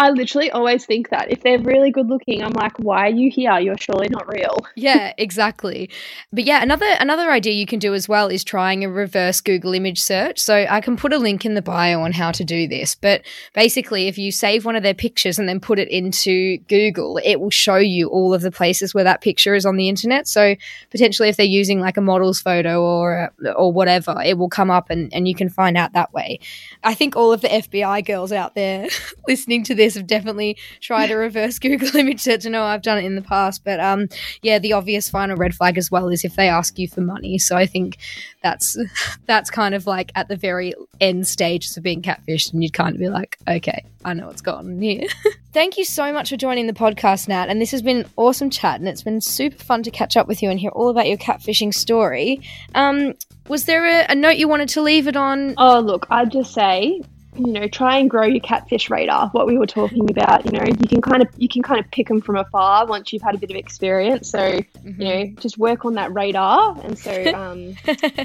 I 0.00 0.10
literally 0.10 0.48
always 0.52 0.86
think 0.86 1.10
that 1.10 1.30
if 1.32 1.42
they're 1.42 1.58
really 1.58 1.90
good 1.90 2.08
looking, 2.08 2.44
I'm 2.44 2.52
like, 2.52 2.78
why 2.78 3.06
are 3.06 3.10
you 3.10 3.32
here? 3.32 3.58
You're 3.58 3.76
surely 3.76 4.08
not 4.08 4.32
real. 4.32 4.64
yeah, 4.76 5.12
exactly. 5.18 5.90
But 6.32 6.44
yeah, 6.44 6.62
another 6.62 6.86
another 7.00 7.32
idea 7.32 7.54
you 7.54 7.66
can 7.66 7.80
do 7.80 7.94
as 7.94 8.08
well 8.08 8.28
is 8.28 8.44
trying 8.44 8.84
a 8.84 8.88
reverse 8.88 9.40
Google 9.40 9.74
image 9.74 10.00
search. 10.00 10.38
So 10.38 10.66
I 10.70 10.80
can 10.80 10.96
put 10.96 11.12
a 11.12 11.18
link 11.18 11.44
in 11.44 11.54
the 11.54 11.62
bio 11.62 12.00
on 12.02 12.12
how 12.12 12.30
to 12.30 12.44
do 12.44 12.68
this. 12.68 12.94
But 12.94 13.22
basically, 13.54 14.06
if 14.06 14.18
you 14.18 14.30
save 14.30 14.64
one 14.64 14.76
of 14.76 14.84
their 14.84 14.94
pictures 14.94 15.36
and 15.36 15.48
then 15.48 15.58
put 15.58 15.80
it 15.80 15.88
into 15.88 16.58
Google, 16.68 17.18
it 17.24 17.40
will 17.40 17.50
show 17.50 17.76
you 17.76 18.08
all 18.08 18.32
of 18.32 18.42
the 18.42 18.52
places 18.52 18.94
where 18.94 19.04
that 19.04 19.20
picture 19.20 19.56
is 19.56 19.66
on 19.66 19.76
the 19.76 19.88
internet. 19.88 20.28
So 20.28 20.54
potentially, 20.90 21.28
if 21.28 21.36
they're 21.36 21.44
using 21.44 21.80
like 21.80 21.96
a 21.96 22.02
model's 22.02 22.40
photo 22.40 22.80
or 22.82 23.32
or 23.56 23.72
whatever, 23.72 24.22
it 24.24 24.38
will 24.38 24.48
come 24.48 24.70
up 24.70 24.90
and 24.90 25.12
and 25.12 25.26
you 25.26 25.34
can 25.34 25.48
find 25.48 25.76
out 25.76 25.92
that 25.94 26.12
way. 26.12 26.38
I 26.84 26.94
think 26.94 27.16
all 27.16 27.32
of 27.32 27.40
the 27.40 27.48
FBI 27.48 28.06
girls 28.06 28.30
out 28.30 28.54
there 28.54 28.86
listening 29.28 29.64
to 29.64 29.74
this 29.74 29.87
have 29.94 30.06
definitely 30.06 30.56
tried 30.80 31.10
a 31.10 31.16
reverse 31.16 31.58
Google 31.58 31.94
image 31.96 32.20
search. 32.20 32.46
I 32.46 32.50
know 32.50 32.64
I've 32.64 32.82
done 32.82 32.98
it 32.98 33.04
in 33.04 33.16
the 33.16 33.22
past, 33.22 33.64
but 33.64 33.80
um, 33.80 34.08
yeah, 34.42 34.58
the 34.58 34.72
obvious 34.72 35.08
final 35.08 35.36
red 35.36 35.54
flag 35.54 35.78
as 35.78 35.90
well 35.90 36.08
is 36.08 36.24
if 36.24 36.36
they 36.36 36.48
ask 36.48 36.78
you 36.78 36.88
for 36.88 37.00
money. 37.00 37.38
So 37.38 37.56
I 37.56 37.66
think 37.66 37.98
that's 38.42 38.76
that's 39.26 39.50
kind 39.50 39.74
of 39.74 39.86
like 39.86 40.12
at 40.14 40.28
the 40.28 40.36
very 40.36 40.74
end 41.00 41.26
stages 41.26 41.76
of 41.76 41.82
being 41.82 42.02
catfished, 42.02 42.52
and 42.52 42.62
you'd 42.62 42.72
kind 42.72 42.94
of 42.94 43.00
be 43.00 43.08
like, 43.08 43.38
okay, 43.48 43.84
I 44.04 44.14
know 44.14 44.26
what's 44.26 44.42
going 44.42 44.66
on 44.66 44.80
here. 44.80 45.06
Thank 45.52 45.76
you 45.76 45.84
so 45.84 46.12
much 46.12 46.30
for 46.30 46.36
joining 46.36 46.66
the 46.66 46.72
podcast, 46.72 47.28
Nat. 47.28 47.48
And 47.48 47.60
this 47.60 47.70
has 47.72 47.82
been 47.82 47.98
an 47.98 48.10
awesome 48.16 48.50
chat, 48.50 48.78
and 48.78 48.88
it's 48.88 49.02
been 49.02 49.20
super 49.20 49.62
fun 49.62 49.82
to 49.82 49.90
catch 49.90 50.16
up 50.16 50.28
with 50.28 50.42
you 50.42 50.50
and 50.50 50.60
hear 50.60 50.70
all 50.70 50.88
about 50.88 51.08
your 51.08 51.18
catfishing 51.18 51.74
story. 51.74 52.40
Um, 52.74 53.14
was 53.48 53.64
there 53.64 53.86
a, 53.86 54.06
a 54.10 54.14
note 54.14 54.36
you 54.36 54.46
wanted 54.46 54.68
to 54.70 54.82
leave 54.82 55.08
it 55.08 55.16
on? 55.16 55.54
Oh, 55.56 55.80
look, 55.80 56.06
I'd 56.10 56.30
just 56.30 56.52
say, 56.52 57.02
you 57.38 57.52
know, 57.52 57.68
try 57.68 57.98
and 57.98 58.10
grow 58.10 58.24
your 58.24 58.40
catfish 58.40 58.90
radar. 58.90 59.28
What 59.30 59.46
we 59.46 59.56
were 59.58 59.66
talking 59.66 60.10
about, 60.10 60.44
you 60.44 60.52
know, 60.52 60.64
you 60.64 60.88
can 60.88 61.00
kind 61.00 61.22
of 61.22 61.28
you 61.36 61.48
can 61.48 61.62
kind 61.62 61.78
of 61.84 61.90
pick 61.90 62.08
them 62.08 62.20
from 62.20 62.36
afar 62.36 62.86
once 62.86 63.12
you've 63.12 63.22
had 63.22 63.34
a 63.34 63.38
bit 63.38 63.50
of 63.50 63.56
experience. 63.56 64.30
So, 64.30 64.60
you 64.84 64.94
know, 65.04 65.26
just 65.40 65.58
work 65.58 65.84
on 65.84 65.94
that 65.94 66.12
radar, 66.12 66.76
and 66.82 66.98
so, 66.98 67.12
um, 67.34 67.74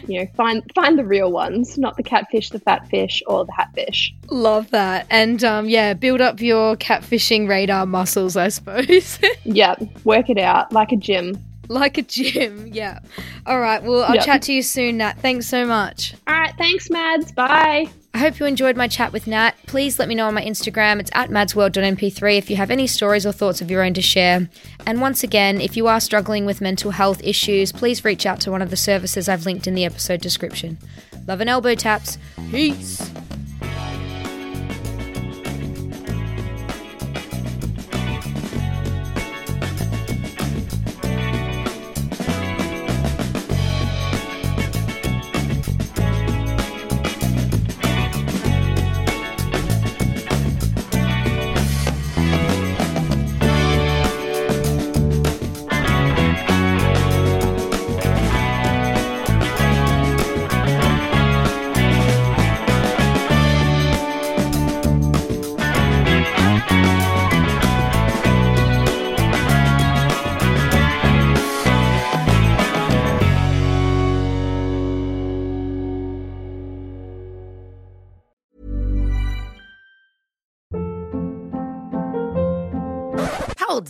you 0.07 0.19
know, 0.21 0.27
find 0.35 0.63
find 0.75 0.97
the 0.97 1.05
real 1.05 1.31
ones, 1.31 1.77
not 1.77 1.97
the 1.97 2.03
catfish, 2.03 2.49
the 2.49 2.59
fat 2.59 2.87
fish, 2.89 3.21
or 3.27 3.45
the 3.45 3.51
hatfish. 3.53 4.13
Love 4.29 4.69
that. 4.71 5.07
And 5.09 5.43
um, 5.43 5.67
yeah, 5.69 5.93
build 5.93 6.21
up 6.21 6.41
your 6.41 6.75
catfishing 6.75 7.47
radar 7.47 7.85
muscles, 7.85 8.35
I 8.35 8.49
suppose. 8.49 9.19
Yeah, 9.45 9.75
work 10.03 10.29
it 10.29 10.37
out 10.37 10.71
like 10.71 10.91
a 10.91 10.95
gym. 10.97 11.37
like 11.67 11.97
a 11.97 12.01
gym. 12.01 12.67
Yeah. 12.67 12.99
All 13.45 13.59
right. 13.59 13.81
Well, 13.83 14.03
I'll 14.03 14.15
Yep. 14.15 14.25
chat 14.25 14.41
to 14.43 14.53
you 14.53 14.61
soon, 14.61 14.97
Nat. 14.97 15.17
Thanks 15.19 15.47
so 15.47 15.65
much. 15.65 16.13
All 16.27 16.33
right, 16.33 16.53
thanks, 16.57 16.89
Mads. 16.89 17.31
Bye. 17.33 17.87
I 18.15 18.19
hope 18.19 18.39
you 18.39 18.45
enjoyed 18.45 18.77
my 18.77 18.87
chat 18.87 19.11
with 19.11 19.25
Nat. 19.25 19.55
Please 19.65 19.97
let 19.97 20.07
me 20.07 20.13
know 20.13 20.27
on 20.27 20.35
my 20.35 20.43
Instagram. 20.43 20.99
It's 20.99 21.09
at 21.15 21.31
madsworld.mp3 21.31 22.37
if 22.37 22.49
you 22.49 22.55
have 22.57 22.69
any 22.69 22.85
stories 22.85 23.25
or 23.25 23.31
thoughts 23.31 23.59
of 23.59 23.71
your 23.71 23.83
own 23.83 23.95
to 23.95 24.03
share. 24.03 24.47
And 24.85 25.01
once 25.01 25.23
again, 25.23 25.59
if 25.59 25.75
you 25.75 25.87
are 25.87 25.99
struggling 25.99 26.45
with 26.45 26.61
mental 26.61 26.91
health 26.91 27.21
issues, 27.23 27.71
please 27.71 28.05
reach 28.05 28.27
out 28.27 28.39
to 28.41 28.51
one 28.51 28.61
of 28.61 28.69
the 28.69 28.77
services 28.77 29.27
I've 29.27 29.47
linked 29.47 29.65
in 29.65 29.73
the 29.73 29.85
episode 29.85 30.21
description. 30.21 30.77
Love 31.27 31.41
and 31.41 31.49
elbow 31.49 31.73
taps. 31.73 32.19
Peace. 32.51 33.11